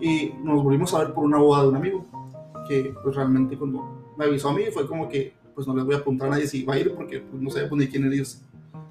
Y 0.00 0.32
nos 0.42 0.62
volvimos 0.62 0.92
a 0.94 0.98
ver 0.98 1.14
por 1.14 1.24
una 1.24 1.38
boda 1.38 1.62
de 1.62 1.68
un 1.68 1.76
amigo. 1.76 2.04
Que 2.68 2.94
pues 3.02 3.14
realmente 3.14 3.56
cuando 3.56 4.12
me 4.16 4.24
avisó 4.24 4.48
a 4.48 4.54
mí 4.54 4.64
fue 4.72 4.86
como 4.88 5.08
que 5.08 5.34
pues 5.54 5.66
no 5.66 5.74
les 5.74 5.84
voy 5.84 5.94
a 5.94 5.98
apuntar 5.98 6.28
a 6.28 6.32
nadie 6.32 6.46
si 6.46 6.64
va 6.64 6.74
a 6.74 6.78
ir 6.78 6.94
porque 6.94 7.20
pues, 7.20 7.40
no 7.40 7.48
sabía 7.50 7.68
pues, 7.68 7.78
ni 7.78 7.88
quién 7.88 8.12
ellos 8.12 8.42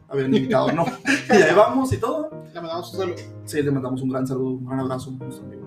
habían 0.07 0.33
invitado 0.33 0.67
o 0.67 0.71
no. 0.71 0.85
y 1.29 1.33
ahí 1.33 1.53
vamos 1.55 1.91
y 1.93 1.97
todo. 1.97 2.29
Le 2.53 2.61
mandamos 2.61 2.93
un 2.93 2.99
saludo. 2.99 3.15
Sí, 3.43 3.61
le 3.61 3.71
mandamos 3.71 4.01
un 4.01 4.09
gran 4.09 4.25
saludo, 4.25 4.51
un 4.51 4.65
gran 4.65 4.79
abrazo 4.79 5.09
a 5.19 5.23
nuestro 5.23 5.45
amigo. 5.45 5.63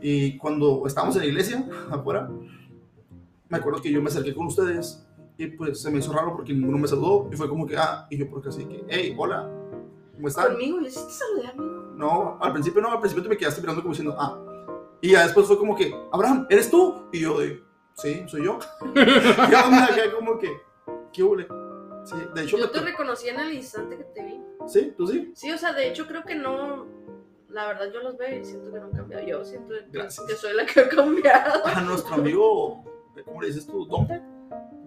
Y 0.00 0.36
cuando 0.38 0.82
estábamos 0.86 1.14
en 1.16 1.22
la 1.22 1.28
iglesia, 1.28 1.68
afuera, 1.90 2.28
me 3.48 3.58
acuerdo 3.58 3.82
que 3.82 3.92
yo 3.92 4.00
me 4.02 4.08
acerqué 4.08 4.34
con 4.34 4.46
ustedes 4.46 5.04
y 5.38 5.46
pues 5.48 5.80
se 5.82 5.90
me 5.90 5.98
hizo 5.98 6.12
raro 6.12 6.32
porque 6.36 6.52
ninguno 6.52 6.78
me 6.78 6.86
saludó 6.88 7.28
y 7.32 7.36
fue 7.36 7.48
como 7.48 7.66
que, 7.66 7.76
ah, 7.76 8.06
y 8.10 8.18
yo 8.18 8.28
porque 8.30 8.48
así 8.50 8.64
que, 8.64 8.84
hey, 8.88 9.14
hola, 9.18 9.50
¿cómo 10.14 10.28
están? 10.28 10.48
Conmigo, 10.52 10.80
yo 10.80 10.90
sí 10.90 11.00
te 11.06 11.12
saludé, 11.12 11.46
amigo. 11.48 11.82
No, 11.96 12.38
al 12.40 12.52
principio 12.52 12.80
no, 12.82 12.90
al 12.92 12.98
principio 13.00 13.22
te 13.22 13.28
me 13.28 13.36
quedaste 13.36 13.60
mirando 13.60 13.82
como 13.82 13.92
diciendo, 13.94 14.16
ah. 14.18 14.38
Y 15.00 15.12
ya 15.12 15.24
después 15.24 15.46
fue 15.46 15.58
como 15.58 15.74
que, 15.74 15.92
Abraham, 16.12 16.46
¿eres 16.48 16.70
tú? 16.70 17.06
Y 17.12 17.20
yo 17.20 17.38
de, 17.40 17.62
sí, 17.94 18.22
soy 18.28 18.44
yo. 18.44 18.58
y 18.94 18.98
onda, 18.98 19.84
acá 19.86 20.02
como 20.16 20.38
que, 20.38 20.52
¿qué 21.12 21.22
huele? 21.22 21.48
Sí, 22.04 22.16
de 22.34 22.42
hecho, 22.42 22.58
Yo 22.58 22.70
te 22.70 22.80
reconocí 22.80 23.28
en 23.28 23.38
el 23.40 23.52
instante 23.54 23.96
que 23.96 24.04
te 24.04 24.24
vi. 24.24 24.40
sí, 24.66 24.92
tú 24.96 25.06
sí. 25.06 25.32
Sí, 25.34 25.50
o 25.52 25.58
sea, 25.58 25.72
de 25.72 25.88
hecho 25.88 26.06
creo 26.06 26.24
que 26.24 26.34
no. 26.34 26.86
La 27.48 27.66
verdad, 27.66 27.92
yo 27.92 28.00
los 28.02 28.16
veo 28.16 28.40
y 28.40 28.44
siento 28.44 28.72
que 28.72 28.78
no 28.80 28.86
han 28.86 28.92
cambiado. 28.92 29.26
Yo 29.26 29.44
siento 29.44 29.74
que- 29.74 29.86
Gracias. 29.98 30.26
que 30.26 30.34
soy 30.34 30.54
la 30.54 30.64
que 30.66 30.80
ha 30.80 30.88
cambiado. 30.88 31.66
A 31.66 31.80
nuestro 31.82 32.14
amigo, 32.14 32.82
¿cómo 33.24 33.40
le 33.42 33.48
dices 33.48 33.66
tú? 33.66 33.84
¿Dompe? 33.86 34.20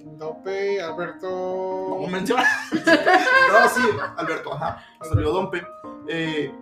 Dope, 0.05 0.81
Alberto. 0.81 1.97
No 2.01 2.07
menciona. 2.07 2.43
no, 2.71 3.69
sí, 3.69 3.81
Alberto, 4.17 4.53
ajá. 4.53 4.85
Salió 5.01 5.31
Dompe. 5.31 5.65
Eh, 6.07 6.53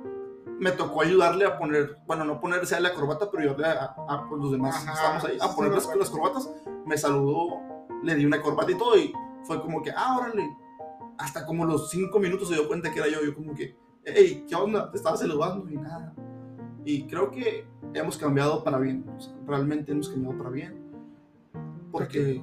me 0.59 0.71
tocó 0.71 1.01
ayudarle 1.01 1.45
a 1.45 1.57
poner, 1.57 1.97
bueno, 2.07 2.23
no 2.23 2.39
ponerse 2.39 2.75
a 2.75 2.79
la 2.79 2.93
corbata, 2.93 3.29
pero 3.29 3.43
ayudarle 3.43 3.67
a, 3.67 3.95
a, 4.07 4.25
pues, 4.29 4.41
los 4.41 4.51
demás 4.51 4.75
Ajá, 4.75 4.93
estábamos 4.93 5.25
ahí, 5.25 5.37
a 5.41 5.47
sí, 5.47 5.55
poner 5.55 5.71
me 5.71 5.77
las, 5.77 5.95
las 5.95 6.09
corbatas. 6.09 6.49
Me 6.85 6.97
saludó, 6.97 7.61
le 8.01 8.15
di 8.15 8.25
una 8.25 8.41
corbata 8.41 8.71
y 8.71 8.77
todo, 8.77 8.97
y 8.97 9.13
fue 9.43 9.61
como 9.61 9.81
que, 9.81 9.91
ah, 9.91 10.17
órale. 10.19 10.57
Hasta 11.17 11.45
como 11.45 11.65
los 11.65 11.89
cinco 11.89 12.19
minutos 12.19 12.47
se 12.47 12.55
dio 12.55 12.67
cuenta 12.67 12.91
que 12.91 12.99
era 12.99 13.09
yo. 13.09 13.23
Yo, 13.23 13.35
como 13.35 13.53
que, 13.53 13.77
hey, 14.05 14.45
¿qué 14.47 14.55
onda? 14.55 14.89
Te 14.89 14.97
estaba 14.97 15.17
saludando 15.17 15.69
y 15.69 15.75
nada. 15.75 16.13
Y 16.85 17.07
creo 17.07 17.29
que 17.29 17.67
hemos 17.93 18.17
cambiado 18.17 18.63
para 18.63 18.77
bien. 18.77 19.05
o 19.15 19.19
sea, 19.19 19.33
realmente 19.45 19.91
hemos 19.91 20.09
cambiado 20.09 20.37
para 20.37 20.49
bien. 20.49 20.81
Porque. 21.91 22.41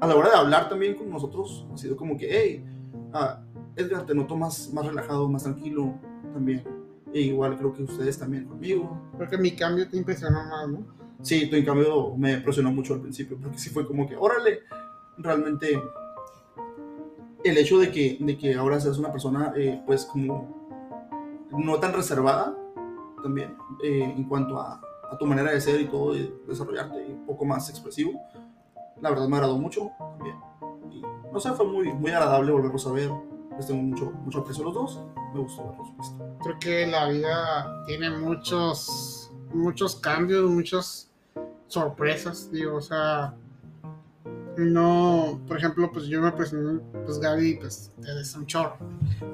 A 0.00 0.06
la 0.06 0.14
hora 0.14 0.30
de 0.30 0.36
hablar 0.36 0.68
también 0.68 0.94
con 0.94 1.10
nosotros 1.10 1.66
ha 1.72 1.76
sido 1.76 1.96
como 1.96 2.16
que, 2.16 2.28
hey, 2.30 2.64
ah, 3.12 3.40
Edgar, 3.76 4.06
te 4.06 4.14
noto 4.14 4.36
más, 4.36 4.72
más 4.72 4.86
relajado, 4.86 5.28
más 5.28 5.42
tranquilo 5.44 5.94
también. 6.32 6.64
E 7.12 7.20
igual 7.20 7.56
creo 7.56 7.72
que 7.72 7.82
ustedes 7.82 8.18
también 8.18 8.46
conmigo. 8.46 9.00
Creo 9.16 9.28
que 9.28 9.38
mi 9.38 9.52
cambio 9.52 9.88
te 9.88 9.96
impresionó 9.96 10.44
más, 10.44 10.68
¿no? 10.68 10.86
Sí, 11.22 11.48
en 11.50 11.64
cambio 11.64 12.14
me 12.16 12.34
impresionó 12.34 12.70
mucho 12.70 12.94
al 12.94 13.00
principio, 13.00 13.38
porque 13.40 13.58
sí 13.58 13.70
fue 13.70 13.86
como 13.86 14.06
que, 14.08 14.16
órale, 14.16 14.60
realmente 15.18 15.80
el 17.44 17.58
hecho 17.58 17.78
de 17.78 17.90
que, 17.90 18.18
de 18.20 18.36
que 18.36 18.54
ahora 18.54 18.80
seas 18.80 18.98
una 18.98 19.12
persona, 19.12 19.52
eh, 19.56 19.82
pues 19.86 20.04
como 20.04 20.54
no 21.50 21.78
tan 21.78 21.94
reservada 21.94 22.56
también, 23.22 23.56
eh, 23.82 24.14
en 24.16 24.24
cuanto 24.24 24.60
a, 24.60 24.80
a 25.10 25.18
tu 25.18 25.26
manera 25.26 25.52
de 25.52 25.60
ser 25.60 25.80
y 25.80 25.86
todo, 25.86 26.12
de 26.12 26.32
desarrollarte 26.46 27.06
un 27.06 27.24
poco 27.24 27.44
más 27.44 27.70
expresivo, 27.70 28.20
la 29.00 29.10
verdad 29.10 29.28
me 29.28 29.36
agradó 29.36 29.58
mucho 29.58 29.90
también. 29.98 30.36
Y 30.90 31.02
no 31.32 31.40
sé, 31.40 31.52
fue 31.52 31.66
muy, 31.66 31.92
muy 31.92 32.10
agradable 32.10 32.52
volverlos 32.52 32.86
a 32.86 32.92
ver. 32.92 33.10
Les 33.56 33.66
tengo 33.66 33.82
mucho, 33.82 34.10
mucho 34.24 34.40
aprecio 34.40 34.64
los 34.64 34.74
dos. 34.74 35.00
Me 35.34 35.40
gustó 35.40 35.68
verlos. 35.68 35.96
visto. 35.96 36.36
Creo 36.42 36.58
que 36.58 36.86
la 36.86 37.08
vida 37.08 37.84
tiene 37.86 38.10
muchos, 38.10 39.32
muchos 39.52 39.96
cambios, 39.96 40.50
muchas 40.50 41.10
sorpresas, 41.68 42.50
digo, 42.50 42.76
o 42.76 42.80
sea, 42.80 43.34
no, 44.56 45.40
por 45.46 45.58
ejemplo, 45.58 45.90
pues 45.92 46.06
yo 46.06 46.20
me 46.20 46.32
presenté, 46.32 46.82
pues 47.04 47.18
Gaby, 47.18 47.56
pues 47.56 47.92
desde 47.98 48.38
un 48.38 48.46
chorro, 48.46 48.76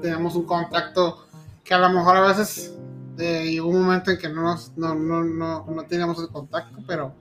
teníamos 0.01 0.35
un 0.35 0.45
contacto 0.45 1.25
que 1.63 1.73
a 1.73 1.79
lo 1.79 1.89
mejor 1.89 2.17
a 2.17 2.27
veces 2.27 2.77
eh, 3.17 3.45
llegó 3.51 3.69
un 3.69 3.83
momento 3.83 4.11
en 4.11 4.17
que 4.17 4.29
no, 4.29 4.41
nos, 4.41 4.75
no, 4.77 4.95
no, 4.95 5.23
no, 5.23 5.65
no 5.65 5.83
teníamos 5.85 6.19
el 6.19 6.29
contacto, 6.29 6.77
pero, 6.87 7.13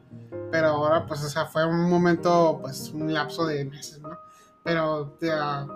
pero 0.52 0.68
ahora, 0.68 1.04
pues, 1.06 1.24
o 1.24 1.28
sea, 1.28 1.46
fue 1.46 1.66
un 1.66 1.90
momento, 1.90 2.58
pues, 2.62 2.90
un 2.90 3.12
lapso 3.12 3.44
de 3.46 3.64
meses, 3.64 3.98
¿no? 4.00 4.16
Pero 4.62 5.16
de, 5.18 5.32
ah, 5.32 5.66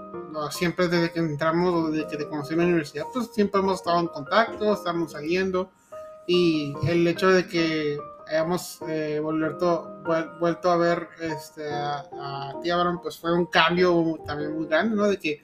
siempre 0.53 0.87
desde 0.87 1.11
que 1.11 1.19
entramos 1.19 1.75
o 1.75 1.91
desde 1.91 2.07
que 2.07 2.17
te 2.19 2.29
conocí 2.29 2.53
en 2.55 2.61
la 2.61 2.67
universidad, 2.67 3.05
pues 3.13 3.31
siempre 3.35 3.61
hemos 3.61 3.81
estado 3.81 3.99
en 3.99 4.07
contacto, 4.07 4.73
estamos 4.75 5.11
saliendo 5.11 5.71
y 6.29 6.73
el 6.87 7.05
hecho 7.09 7.29
de 7.31 7.49
que 7.49 7.99
hayamos 8.29 8.79
eh, 8.87 9.19
vuelto, 9.21 9.89
vuel- 10.05 10.39
vuelto 10.39 10.71
a 10.71 10.77
ver 10.77 11.09
este, 11.21 11.69
a, 11.73 12.05
a 12.21 12.55
ti, 12.63 12.71
Abraham, 12.71 13.01
pues 13.03 13.19
fue 13.19 13.33
un 13.33 13.47
cambio 13.47 14.19
también 14.25 14.55
muy 14.57 14.67
grande, 14.67 14.95
¿no? 14.95 15.07
De 15.09 15.19
que 15.19 15.41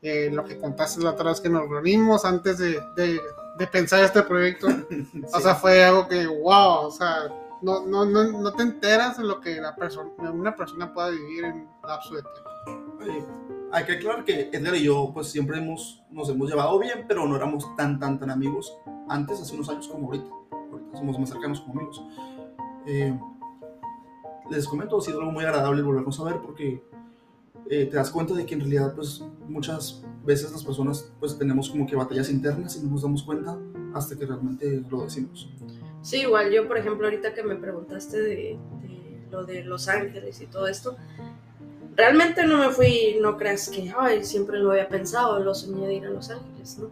eh, 0.00 0.30
lo 0.32 0.44
que 0.44 0.58
contaste 0.58 1.02
la 1.02 1.10
otra 1.10 1.30
vez 1.30 1.40
que 1.40 1.48
nos 1.50 1.68
reunimos 1.68 2.24
antes 2.24 2.56
de, 2.58 2.80
de, 2.96 3.20
de 3.58 3.66
pensar 3.66 4.02
este 4.04 4.22
proyecto, 4.22 4.66
o 5.32 5.40
sea, 5.40 5.54
fue 5.56 5.84
algo 5.84 6.06
que, 6.08 6.26
wow, 6.26 6.86
o 6.86 6.90
sea, 6.90 7.28
no, 7.62 7.86
no, 7.86 8.04
no, 8.04 8.24
no 8.24 8.52
te 8.52 8.62
enteras 8.62 9.18
de 9.18 9.24
lo 9.24 9.40
que 9.40 9.60
la 9.60 9.74
persona, 9.74 10.10
una 10.32 10.54
persona 10.54 10.92
pueda 10.92 11.10
vivir 11.10 11.44
en 11.44 11.68
lapso 11.86 12.14
de 12.14 12.22
tiempo. 12.22 12.48
Hay 13.70 13.84
que 13.84 13.92
aclarar 13.92 14.24
que 14.24 14.48
Edgar 14.52 14.74
y 14.76 14.84
yo 14.84 15.10
pues 15.12 15.28
siempre 15.28 15.58
hemos, 15.58 16.02
nos 16.10 16.28
hemos 16.30 16.48
llevado 16.48 16.78
bien, 16.78 17.04
pero 17.06 17.26
no 17.26 17.36
éramos 17.36 17.76
tan, 17.76 17.98
tan, 17.98 18.18
tan 18.18 18.30
amigos 18.30 18.76
antes, 19.08 19.40
hace 19.40 19.54
unos 19.54 19.68
años 19.68 19.88
como 19.88 20.06
ahorita. 20.06 20.30
Ahorita 20.50 20.98
somos 20.98 21.18
más 21.18 21.28
cercanos 21.28 21.60
como 21.60 21.80
amigos. 21.80 22.02
Eh, 22.86 23.18
les 24.50 24.66
comento, 24.66 24.96
ha 24.96 25.00
sido 25.02 25.20
algo 25.20 25.32
muy 25.32 25.44
agradable 25.44 25.82
volvernos 25.82 26.18
a 26.20 26.24
ver 26.24 26.40
porque 26.40 26.82
eh, 27.68 27.86
te 27.86 27.96
das 27.96 28.10
cuenta 28.10 28.32
de 28.34 28.46
que 28.46 28.54
en 28.54 28.60
realidad 28.60 28.94
pues 28.94 29.22
muchas 29.46 30.02
veces 30.24 30.50
las 30.52 30.64
personas 30.64 31.12
pues 31.20 31.36
tenemos 31.36 31.68
como 31.68 31.86
que 31.86 31.96
batallas 31.96 32.30
internas 32.30 32.76
y 32.76 32.82
no 32.82 32.90
nos 32.90 33.02
damos 33.02 33.22
cuenta 33.22 33.58
hasta 33.94 34.16
que 34.16 34.24
realmente 34.24 34.82
lo 34.88 35.02
decimos. 35.02 35.50
Sí, 36.02 36.22
igual 36.22 36.50
yo, 36.50 36.66
por 36.68 36.78
ejemplo, 36.78 37.06
ahorita 37.06 37.34
que 37.34 37.42
me 37.42 37.56
preguntaste 37.56 38.20
de, 38.20 38.58
lo 39.30 39.44
de 39.44 39.64
Los 39.64 39.88
Ángeles 39.88 40.40
y 40.40 40.46
todo 40.46 40.68
esto, 40.68 40.96
realmente 41.96 42.46
no 42.46 42.58
me 42.58 42.70
fui, 42.70 43.18
no 43.20 43.36
creas 43.36 43.68
que, 43.68 43.92
ay, 43.96 44.24
siempre 44.24 44.58
lo 44.58 44.70
había 44.70 44.88
pensado, 44.88 45.40
lo 45.40 45.54
soñé 45.54 45.86
de 45.86 45.94
ir 45.94 46.06
a 46.06 46.10
Los 46.10 46.30
Ángeles, 46.30 46.78
¿no? 46.78 46.90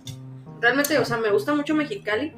Realmente, 0.61 0.99
o 0.99 1.05
sea, 1.05 1.19
me 1.19 1.31
gusta 1.31 1.55
mucho 1.55 1.75
Mexicali, 1.75 2.33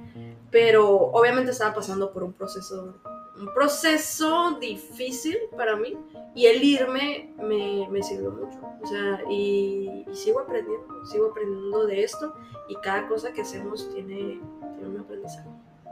pero 0.50 0.88
obviamente 0.88 1.52
estaba 1.52 1.74
pasando 1.74 2.12
por 2.12 2.22
un 2.22 2.33
proceso, 2.33 3.00
un 3.38 3.54
proceso 3.54 4.59
difícil 4.61 5.37
para 5.57 5.76
mí, 5.76 5.96
y 6.35 6.46
el 6.46 6.62
irme 6.62 7.35
me, 7.42 7.88
me 7.90 8.02
sirvió 8.02 8.31
mucho, 8.31 8.59
o 8.83 8.87
sea, 8.87 9.22
y, 9.31 10.04
y 10.11 10.14
sigo 10.14 10.40
aprendiendo, 10.40 11.07
sigo 11.07 11.26
aprendiendo 11.31 11.87
de 11.87 12.04
esto, 12.04 12.35
y 12.68 12.76
cada 12.76 13.09
cosa 13.09 13.33
que 13.33 13.42
hacemos 13.42 13.88
tiene, 13.94 14.40
tiene 14.74 14.88
un 14.88 14.98
aprendizaje. 14.98 15.48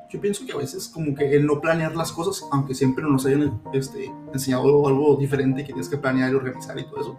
Yo 0.09 0.21
pienso 0.21 0.47
que 0.47 0.53
a 0.53 0.57
veces 0.57 0.89
como 0.89 1.15
que 1.15 1.35
el 1.35 1.47
no 1.47 1.61
planear 1.61 1.97
las 1.97 2.13
cosas, 2.13 2.47
aunque 2.53 2.75
siempre 2.75 3.05
nos 3.05 3.27
hayan 3.27 3.61
este, 3.73 4.13
enseñado 4.33 4.87
algo 4.87 5.17
diferente 5.17 5.63
que 5.63 5.73
tienes 5.73 5.89
que 5.89 5.97
planear 5.97 6.33
y 6.33 6.35
organizar 6.35 6.79
y 6.79 6.85
todo 6.85 7.01
eso, 7.01 7.17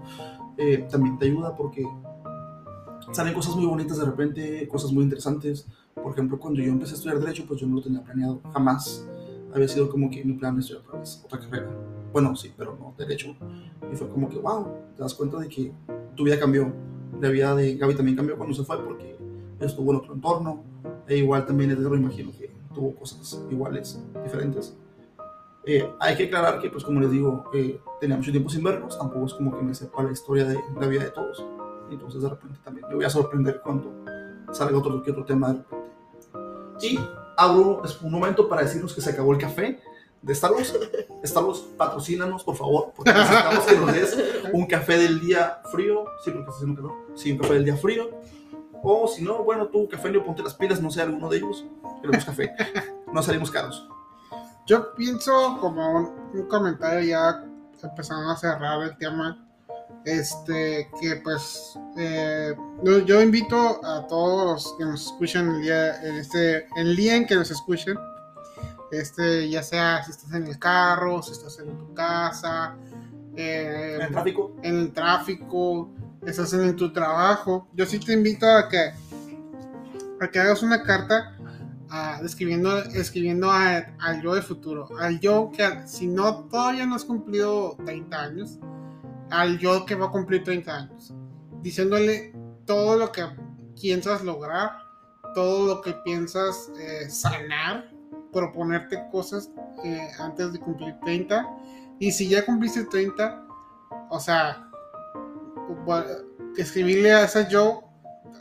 eh, 0.57 0.87
también 0.89 1.17
te 1.17 1.25
ayuda 1.25 1.55
porque 1.55 1.85
salen 3.11 3.33
cosas 3.33 3.55
muy 3.55 3.65
bonitas 3.65 3.97
de 3.97 4.05
repente, 4.05 4.67
cosas 4.67 4.91
muy 4.91 5.03
interesantes. 5.03 5.67
Por 5.95 6.13
ejemplo, 6.13 6.39
cuando 6.39 6.61
yo 6.61 6.71
empecé 6.71 6.93
a 6.93 6.95
estudiar 6.95 7.19
Derecho, 7.19 7.45
pues 7.47 7.59
yo 7.59 7.67
no 7.67 7.75
lo 7.75 7.81
tenía 7.81 8.03
planeado, 8.03 8.41
jamás. 8.53 9.05
Había 9.53 9.67
sido 9.67 9.89
como 9.89 10.09
que 10.09 10.23
mi 10.23 10.33
plan 10.33 10.57
estudiar 10.57 10.83
otra 10.85 10.99
vez, 10.99 11.21
otra 11.25 11.39
carrera. 11.39 11.69
Bueno, 12.13 12.35
sí, 12.35 12.53
pero 12.55 12.77
no 12.79 12.93
Derecho. 12.97 13.35
Y 13.91 13.95
fue 13.95 14.09
como 14.09 14.29
que, 14.29 14.37
wow, 14.37 14.67
te 14.95 15.03
das 15.03 15.13
cuenta 15.13 15.37
de 15.39 15.49
que 15.49 15.71
tu 16.15 16.23
vida 16.23 16.39
cambió. 16.39 16.71
La 17.19 17.29
vida 17.29 17.55
de 17.55 17.75
Gaby 17.75 17.95
también 17.95 18.15
cambió 18.15 18.37
cuando 18.37 18.55
se 18.55 18.63
fue 18.63 18.83
porque 18.83 19.17
estuvo 19.59 19.91
en 19.91 19.97
otro 19.97 20.13
entorno. 20.13 20.63
E 21.07 21.17
igual 21.17 21.45
también 21.45 21.71
Edgar, 21.71 21.93
imagino 21.93 22.31
que 22.31 22.46
tuvo 22.77 22.95
cosas 22.95 23.41
iguales, 23.49 23.99
diferentes. 24.23 24.75
Eh, 25.65 25.91
hay 25.99 26.15
que 26.15 26.25
aclarar 26.25 26.61
que, 26.61 26.69
pues 26.69 26.83
como 26.83 27.01
les 27.01 27.11
digo, 27.11 27.49
eh, 27.53 27.81
tenía 27.99 28.15
mucho 28.15 28.31
tiempo 28.31 28.49
sin 28.49 28.63
vernos, 28.63 28.97
tampoco 28.97 29.25
es 29.25 29.33
como 29.33 29.57
que 29.57 29.63
me 29.63 29.73
sepa 29.73 30.03
la 30.03 30.11
historia 30.11 30.45
de 30.45 30.57
la 30.79 30.87
vida 30.87 31.03
de 31.03 31.11
todos. 31.11 31.43
Entonces 31.91 32.21
de 32.21 32.29
repente 32.29 32.59
también 32.63 32.87
me 32.87 32.95
voy 32.95 33.05
a 33.05 33.09
sorprender 33.09 33.61
cuando 33.61 33.91
salga 34.51 34.77
otro 34.77 34.95
otro 34.95 35.25
tema 35.25 35.49
de 35.49 35.53
repente. 35.55 35.91
Y 36.81 36.99
abro 37.35 37.81
un 38.03 38.11
momento 38.11 38.47
para 38.47 38.61
decirnos 38.61 38.93
que 38.93 39.01
se 39.01 39.09
acabó 39.09 39.33
el 39.33 39.39
café 39.39 39.79
de 40.21 40.35
Starbucks. 40.35 40.79
Starbucks, 41.25 41.59
patrocínanos, 41.77 42.43
por 42.43 42.55
favor, 42.55 42.93
porque 42.95 43.11
necesitamos 43.11 43.65
que 43.65 43.75
nos 43.75 43.93
des 43.93 44.17
un 44.53 44.65
café 44.67 44.97
del 44.97 45.19
día 45.19 45.61
frío. 45.71 46.05
Sí, 46.23 46.31
porque 46.31 46.39
está 46.39 46.51
haciendo 46.51 46.75
calor. 46.75 46.93
Sí, 47.15 47.31
un 47.31 47.39
café 47.39 47.55
del 47.55 47.65
día 47.65 47.75
frío. 47.75 48.09
O 48.83 49.07
si 49.07 49.23
no, 49.23 49.43
bueno, 49.43 49.67
tú, 49.67 49.87
café, 49.89 50.11
ponte 50.19 50.43
las 50.43 50.53
pilas, 50.53 50.81
no 50.81 50.91
sé, 50.91 51.01
alguno 51.01 51.29
de 51.29 51.37
ellos. 51.37 51.65
Queremos 52.07 52.25
café. 52.25 52.55
No 53.13 53.23
salimos 53.23 53.51
caros. 53.51 53.87
Yo 54.65 54.93
pienso 54.95 55.57
como 55.61 55.91
un, 55.91 56.11
un 56.33 56.47
comentario 56.47 57.01
ya 57.01 57.43
empezando 57.83 58.29
a 58.29 58.37
cerrar 58.37 58.81
el 58.83 58.97
tema. 58.97 59.43
Este, 60.05 60.89
que 61.01 61.17
pues 61.17 61.77
eh, 61.97 62.55
yo, 62.83 63.21
invito 63.21 63.83
a 63.85 64.07
todos 64.07 64.45
los 64.45 64.77
que 64.77 64.85
nos 64.85 65.07
escuchan 65.07 65.49
el 65.49 65.61
día, 65.61 66.01
en 66.01 66.15
este, 66.15 66.67
el 66.77 66.95
día 66.95 67.15
en 67.15 67.25
que 67.25 67.35
nos 67.35 67.51
escuchen, 67.51 67.97
este, 68.91 69.49
ya 69.49 69.61
sea 69.63 70.03
si 70.03 70.11
estás 70.11 70.33
en 70.33 70.47
el 70.47 70.57
carro, 70.59 71.21
si 71.21 71.33
estás 71.33 71.59
en 71.59 71.77
tu 71.77 71.93
casa, 71.93 72.75
eh, 73.35 73.95
En 73.95 74.01
el 74.01 74.11
tráfico. 74.11 74.55
en 74.63 74.79
el 74.79 74.93
tráfico, 74.93 75.89
estás 76.25 76.53
en 76.53 76.75
tu 76.75 76.93
trabajo. 76.93 77.67
Yo 77.73 77.85
sí 77.85 77.99
te 77.99 78.13
invito 78.13 78.45
a 78.49 78.69
que, 78.69 78.93
a 80.21 80.27
que 80.29 80.39
hagas 80.39 80.63
una 80.63 80.83
carta 80.83 81.36
ah, 81.89 82.19
escribiendo, 82.23 83.49
a- 83.51 83.85
al 83.99 84.21
yo 84.21 84.35
de 84.35 84.41
futuro, 84.41 84.87
al 84.99 85.19
yo 85.19 85.51
que 85.55 85.87
si 85.87 86.07
no 86.07 86.45
todavía 86.45 86.85
no 86.85 86.95
has 86.95 87.05
cumplido 87.05 87.75
30 87.85 88.21
años, 88.21 88.59
al 89.29 89.57
yo 89.59 89.85
que 89.85 89.95
va 89.95 90.07
a 90.07 90.11
cumplir 90.11 90.43
30 90.43 90.75
años, 90.75 91.13
diciéndole 91.61 92.33
todo 92.65 92.97
lo 92.97 93.11
que 93.11 93.23
piensas 93.79 94.23
lograr, 94.23 94.71
todo 95.33 95.67
lo 95.75 95.81
que 95.81 95.93
piensas 96.05 96.71
eh, 96.79 97.09
sanar, 97.09 97.91
proponerte 98.31 98.97
cosas 99.11 99.49
eh, 99.83 100.07
antes 100.19 100.53
de 100.53 100.59
cumplir 100.59 100.95
30. 101.03 101.47
Y 101.99 102.11
si 102.11 102.27
ya 102.27 102.45
cumpliste 102.45 102.83
30, 102.85 103.45
o 104.09 104.19
sea, 104.19 104.69
escribirle 106.57 107.13
a 107.13 107.23
ese 107.25 107.47
yo 107.49 107.83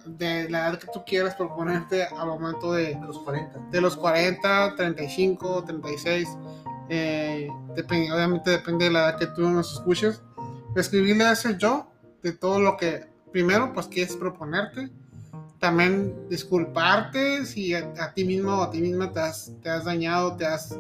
de 0.05 0.49
la 0.51 0.69
edad 0.69 0.79
que 0.79 0.87
tú 0.93 1.05
quieras 1.05 1.35
proponerte 1.35 2.05
al 2.05 2.27
momento 2.27 2.73
de, 2.73 2.95
De 2.95 3.01
los 3.07 3.19
40. 3.21 3.59
de 3.71 3.81
los 3.81 3.97
40, 3.97 4.75
35, 4.77 5.65
36, 5.65 6.29
eh, 6.89 7.49
depende- 7.75 8.13
obviamente 8.13 8.51
depende 8.51 8.85
de 8.87 8.91
la 8.93 9.09
edad 9.11 9.19
que 9.19 9.27
tú 9.27 9.43
nos 9.49 9.73
escuches, 9.73 10.23
escribirle 10.77 11.25
a 11.25 11.33
ese 11.33 11.57
yo 11.59 11.91
de 12.23 12.33
todo 12.33 12.61
lo 12.61 12.77
que 12.77 13.07
primero 13.33 13.73
pues 13.73 13.87
quieres 13.89 14.15
proponerte, 14.17 14.91
también 15.59 16.29
disculparte 16.29 17.45
si 17.47 17.75
a, 17.75 17.93
a 18.01 18.13
ti 18.13 18.25
mismo 18.25 18.53
o 18.59 18.63
a 18.63 18.71
ti 18.71 18.81
misma 18.81 19.11
te 19.13 19.21
has, 19.21 19.53
te 19.63 19.71
has 19.71 19.85
dañado, 19.85 20.37
te 20.37 20.47
has, 20.47 20.79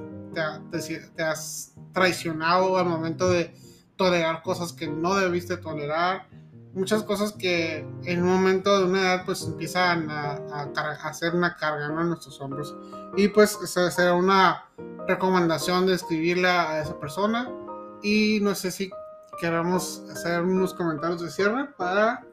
te, 0.71 0.79
te- 0.79 0.99
te 1.16 1.23
has 1.23 1.73
traicionado 1.92 2.77
al 2.77 2.85
momento 2.87 3.29
de 3.31 3.55
tolerar 3.97 4.42
cosas 4.42 4.73
que 4.75 4.87
no 4.87 5.14
debiste 5.14 5.57
tolerar, 5.57 6.29
muchas 6.77 7.03
cosas 7.03 7.33
que 7.33 7.79
en 8.05 8.23
un 8.23 8.29
momento 8.29 8.79
de 8.79 8.85
una 8.85 9.01
edad 9.01 9.25
pues 9.25 9.43
empiezan 9.45 10.11
a, 10.11 10.37
a 10.53 11.09
hacer 11.09 11.35
una 11.35 11.57
carga 11.57 11.89
¿no? 11.89 12.03
en 12.03 12.09
nuestros 12.09 12.39
hombros. 12.41 12.77
Y 13.17 13.29
pues 13.29 13.59
esa 13.65 13.91
será 13.91 14.15
una 14.15 14.67
recomendación 15.09 15.87
de 15.87 15.95
escribirle 15.95 16.49
a 16.49 16.83
esa 16.83 17.01
persona. 17.01 17.51
Y 18.03 18.41
no 18.43 18.55
sé 18.55 18.71
si 18.71 18.91
queramos 19.41 20.05
hacer 20.11 20.43
unos 20.43 20.75
comentarios 20.75 21.23
de 21.23 21.31
cierre 21.31 21.67
para 21.79 22.25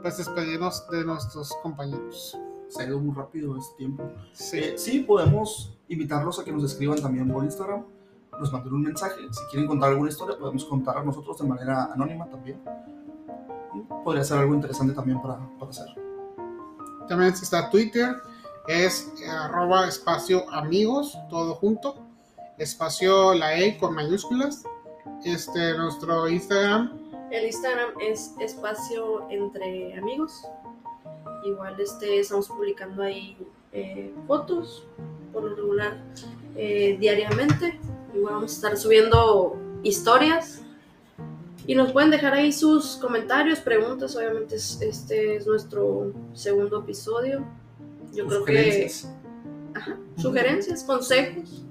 pues 0.00 0.16
despedirnos 0.16 0.88
de 0.90 1.04
nuestros 1.04 1.52
compañeros. 1.62 2.38
Se 2.68 2.82
ha 2.82 2.86
ido 2.86 3.00
muy 3.00 3.16
rápido 3.16 3.56
este 3.58 3.76
tiempo. 3.78 4.04
Sí. 4.32 4.58
Eh, 4.58 4.74
sí, 4.76 5.00
podemos 5.00 5.76
invitarlos 5.88 6.38
a 6.38 6.44
que 6.44 6.52
nos 6.52 6.62
escriban 6.62 7.00
también 7.00 7.28
por 7.32 7.42
Instagram, 7.42 7.84
nos 8.38 8.52
manden 8.52 8.74
un 8.74 8.82
mensaje. 8.82 9.22
Si 9.32 9.44
quieren 9.50 9.66
contar 9.66 9.90
alguna 9.90 10.10
historia, 10.10 10.38
podemos 10.38 10.64
contar 10.66 11.04
nosotros 11.04 11.38
de 11.38 11.48
manera 11.48 11.90
anónima 11.92 12.26
también. 12.26 12.60
Podría 14.04 14.24
ser 14.24 14.38
algo 14.38 14.54
interesante 14.54 14.94
también 14.94 15.20
para, 15.20 15.38
para 15.58 15.70
hacer. 15.70 15.86
También 17.08 17.32
está 17.32 17.70
Twitter, 17.70 18.16
es 18.66 19.10
arroba 19.28 19.88
espacio 19.88 20.48
amigos, 20.50 21.16
todo 21.30 21.54
junto, 21.54 21.96
espacio 22.58 23.34
la 23.34 23.58
E 23.58 23.78
con 23.78 23.94
mayúsculas. 23.94 24.64
Este, 25.24 25.76
nuestro 25.76 26.28
Instagram, 26.28 26.92
El 27.30 27.46
Instagram 27.46 27.90
es 28.00 28.34
espacio 28.40 29.28
entre 29.30 29.96
amigos. 29.98 30.46
Igual 31.44 31.80
este, 31.80 32.20
estamos 32.20 32.48
publicando 32.48 33.02
ahí 33.02 33.36
eh, 33.72 34.14
fotos 34.26 34.84
por 35.32 35.44
lo 35.44 35.54
regular 35.54 35.98
eh, 36.56 36.96
diariamente. 37.00 37.80
Igual 38.14 38.34
vamos 38.34 38.52
a 38.52 38.54
estar 38.54 38.76
subiendo 38.76 39.56
historias. 39.82 40.62
Y 41.68 41.74
nos 41.74 41.92
pueden 41.92 42.10
dejar 42.10 42.32
ahí 42.32 42.50
sus 42.50 42.96
comentarios, 42.96 43.60
preguntas. 43.60 44.16
Obviamente 44.16 44.56
es- 44.56 44.80
este 44.80 45.36
es 45.36 45.46
nuestro 45.46 46.12
segundo 46.32 46.80
episodio. 46.80 47.44
Yo 48.14 48.26
creo 48.26 48.42
que 48.44 48.52
Sugerencias. 48.54 49.14
Ajá. 49.74 49.98
sugerencias, 50.16 50.82
consejos, 50.82 51.62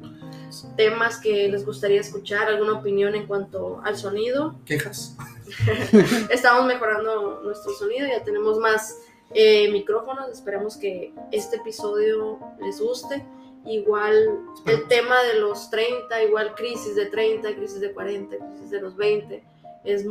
temas 0.78 1.18
que 1.20 1.50
les 1.50 1.66
gustaría 1.66 2.00
escuchar, 2.00 2.48
alguna 2.48 2.74
opinión 2.74 3.16
en 3.16 3.26
cuanto 3.26 3.82
al 3.84 3.98
sonido. 3.98 4.60
Quejas. 4.66 5.18
Estamos 6.30 6.66
mejorando 6.68 7.42
nuestro 7.44 7.74
sonido, 7.74 8.08
ya 8.08 8.24
tenemos 8.24 8.60
más 8.60 9.00
eh, 9.34 9.70
micrófonos, 9.72 10.30
esperemos 10.30 10.78
que 10.78 11.12
este 11.32 11.58
episodio 11.58 12.40
les 12.62 12.80
guste. 12.80 13.26
Igual 13.66 14.40
el 14.68 14.88
tema 14.88 15.22
de 15.24 15.40
los 15.40 15.70
30, 15.72 16.24
igual 16.24 16.54
crisis 16.56 16.96
de 16.96 17.08
30, 17.08 17.54
crisis 17.56 17.82
de 17.82 17.92
40, 17.92 18.38
crisis 18.38 18.70
de 18.70 18.80
los 18.80 18.96
20, 18.96 19.44
es, 19.88 20.06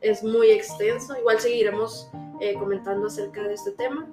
es 0.00 0.22
muy 0.22 0.50
extenso. 0.50 1.16
Igual 1.16 1.40
seguiremos 1.40 2.10
eh, 2.40 2.54
comentando 2.54 3.06
acerca 3.06 3.42
de 3.42 3.54
este 3.54 3.70
tema. 3.72 4.06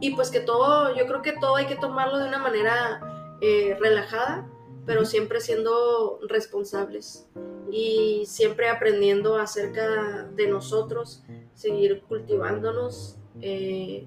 Y 0.00 0.14
pues 0.14 0.30
que 0.30 0.40
todo, 0.40 0.94
yo 0.94 1.06
creo 1.06 1.22
que 1.22 1.32
todo 1.32 1.56
hay 1.56 1.66
que 1.66 1.76
tomarlo 1.76 2.18
de 2.18 2.28
una 2.28 2.38
manera 2.38 3.36
eh, 3.40 3.76
relajada, 3.80 4.48
pero 4.86 5.04
siempre 5.04 5.40
siendo 5.40 6.20
responsables 6.28 7.26
y 7.70 8.24
siempre 8.26 8.68
aprendiendo 8.68 9.36
acerca 9.36 10.24
de 10.24 10.46
nosotros, 10.46 11.22
seguir 11.54 12.02
cultivándonos 12.02 13.16
eh, 13.40 14.06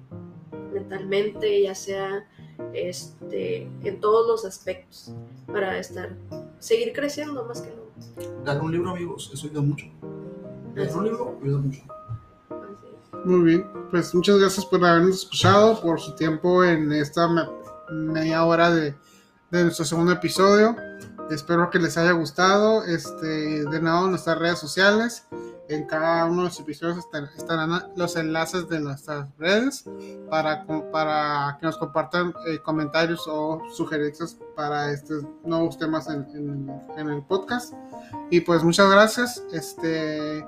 mentalmente, 0.72 1.62
ya 1.62 1.74
sea 1.74 2.28
este, 2.72 3.68
en 3.82 4.00
todos 4.00 4.26
los 4.26 4.44
aspectos, 4.44 5.12
para 5.46 5.78
estar, 5.78 6.14
seguir 6.58 6.92
creciendo 6.92 7.44
más 7.44 7.62
que 7.62 7.70
nada. 7.70 7.87
Leer 8.44 8.60
un 8.60 8.72
libro, 8.72 8.90
amigos, 8.90 9.30
eso 9.32 9.46
ayuda 9.46 9.62
mucho. 9.62 9.86
Leer 10.74 10.96
un 10.96 11.04
libro 11.04 11.38
ayuda 11.42 11.58
mucho. 11.58 11.80
Muy 13.24 13.40
bien, 13.42 13.66
pues 13.90 14.14
muchas 14.14 14.38
gracias 14.38 14.64
por 14.66 14.84
habernos 14.84 15.16
escuchado, 15.16 15.80
por 15.80 16.00
su 16.00 16.14
tiempo 16.14 16.62
en 16.64 16.92
esta 16.92 17.26
me- 17.28 17.48
media 17.90 18.44
hora 18.44 18.70
de, 18.70 18.94
de 19.50 19.62
nuestro 19.64 19.84
segundo 19.84 20.12
episodio. 20.12 20.76
Espero 21.30 21.68
que 21.70 21.78
les 21.78 21.98
haya 21.98 22.12
gustado. 22.12 22.84
Este, 22.84 23.64
de 23.64 23.80
nuevo, 23.82 24.06
nuestras 24.08 24.38
redes 24.38 24.58
sociales. 24.58 25.26
En 25.70 25.84
cada 25.86 26.24
uno 26.24 26.38
de 26.38 26.48
los 26.48 26.60
episodios 26.60 26.96
estar- 26.98 27.28
estarán 27.36 27.92
los 27.94 28.16
enlaces 28.16 28.68
de 28.70 28.80
nuestras 28.80 29.28
redes 29.36 29.84
para, 30.30 30.64
para 30.90 31.58
que 31.60 31.66
nos 31.66 31.76
compartan 31.76 32.32
eh, 32.46 32.58
comentarios 32.62 33.26
o 33.28 33.60
sugerencias 33.74 34.38
para 34.56 34.90
estos 34.92 35.24
nuevos 35.44 35.76
temas 35.76 36.08
en, 36.08 36.22
en- 36.34 36.82
en 36.96 37.08
el 37.10 37.22
podcast. 37.22 37.74
Y 38.30 38.40
pues 38.40 38.62
muchas 38.64 38.90
gracias. 38.90 39.44
Este, 39.52 40.38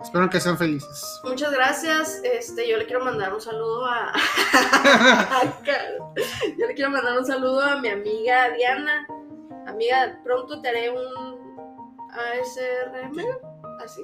espero 0.00 0.28
que 0.30 0.40
sean 0.40 0.58
felices. 0.58 1.20
Muchas 1.22 1.52
gracias. 1.52 2.20
Este, 2.24 2.68
yo 2.68 2.76
le 2.76 2.86
quiero 2.86 3.04
mandar 3.04 3.32
un 3.34 3.40
saludo 3.40 3.86
a. 3.86 4.12
yo 6.58 6.66
le 6.66 6.74
quiero 6.74 6.90
mandar 6.90 7.18
un 7.18 7.24
saludo 7.24 7.60
a 7.62 7.76
mi 7.80 7.88
amiga 7.88 8.50
Diana. 8.50 9.06
Amiga, 9.68 10.20
pronto 10.24 10.60
te 10.60 10.68
haré 10.68 10.90
un 10.90 11.38
ASRM. 12.10 13.16
Así. 13.86 14.02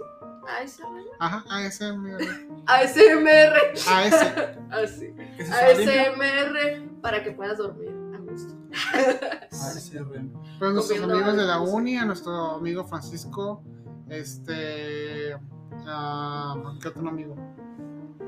ASMR. 0.63 1.11
Ajá, 1.19 1.45
ASMR. 1.51 2.23
ASMR. 2.67 3.55
ASMR 5.51 7.01
para 7.01 7.25
que 7.25 7.33
puedas 7.33 7.59
dormir 7.59 7.91
a 8.15 8.19
gusto. 8.19 8.55
ASRM. 9.51 10.33
Pues 10.61 10.73
nuestros 10.73 11.01
Comiendo 11.01 11.15
amigos 11.17 11.37
de 11.37 11.45
la 11.45 11.61
uni, 11.61 11.97
a 11.97 12.05
nuestro 12.05 12.53
amigo 12.53 12.85
Francisco, 12.85 13.65
este, 14.09 15.35
a, 15.85 16.55
¿qué 16.81 16.89
otro 16.89 17.09
amigo? 17.09 17.35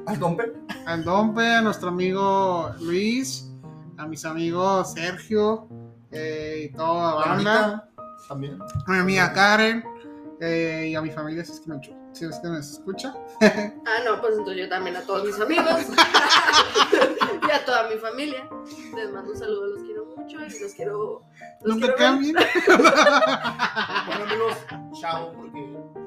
¿Al 0.06 0.18
dompe? 0.18 0.52
Al 0.86 1.04
Dompe, 1.04 1.46
a 1.46 1.62
nuestro 1.62 1.90
amigo 1.90 2.74
Luis, 2.80 3.48
a 3.96 4.06
mis 4.06 4.24
amigos 4.24 4.92
Sergio 4.94 5.68
eh, 6.10 6.68
y 6.68 6.76
toda 6.76 7.20
la 7.20 7.26
banda, 7.26 7.90
También. 8.28 8.58
a 8.86 8.90
mi 8.90 8.98
amiga 8.98 9.32
Karen 9.32 9.93
eh, 10.40 10.88
y 10.90 10.94
a 10.94 11.00
mi 11.02 11.10
familia 11.10 11.44
si 11.44 11.52
es 11.52 11.60
que 11.60 11.70
me, 11.70 11.80
si 12.12 12.24
es 12.24 12.38
que 12.40 12.48
nos 12.48 12.70
escucha. 12.72 13.14
Ah, 13.86 13.98
no, 14.04 14.20
pues 14.20 14.32
entonces 14.38 14.62
yo 14.64 14.68
también 14.68 14.96
a 14.96 15.02
todos 15.02 15.24
mis 15.24 15.38
amigos 15.40 15.66
y 17.48 17.50
a 17.50 17.64
toda 17.64 17.88
mi 17.88 17.96
familia. 17.96 18.48
Les 18.96 19.10
mando 19.12 19.32
un 19.32 19.38
saludo, 19.38 19.66
los 19.68 19.82
quiero 19.84 20.06
mucho 20.16 20.38
y 20.40 20.60
los 20.60 20.74
quiero. 20.74 21.22
Los 21.62 21.74
Nunca 21.76 21.94
quiero 21.94 21.98
ver. 21.98 22.34
cambien. 22.34 22.36
Bueno, 24.06 24.24
amigos, 24.24 24.56
chao, 25.00 25.32
porque 25.34 25.60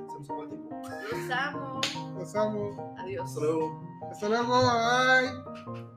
se 0.07 0.17
nos 0.19 0.25
acabó 0.29 0.43
el 0.43 0.49
tiempo. 0.49 0.81
Los 1.11 1.31
amo. 1.31 1.81
Los 2.17 2.35
amo. 2.35 2.95
Adiós. 2.99 3.29
Hasta 3.29 3.39
luego. 3.41 3.81
Hasta 4.11 4.29
luego. 4.29 4.61
Bye. 4.61 5.96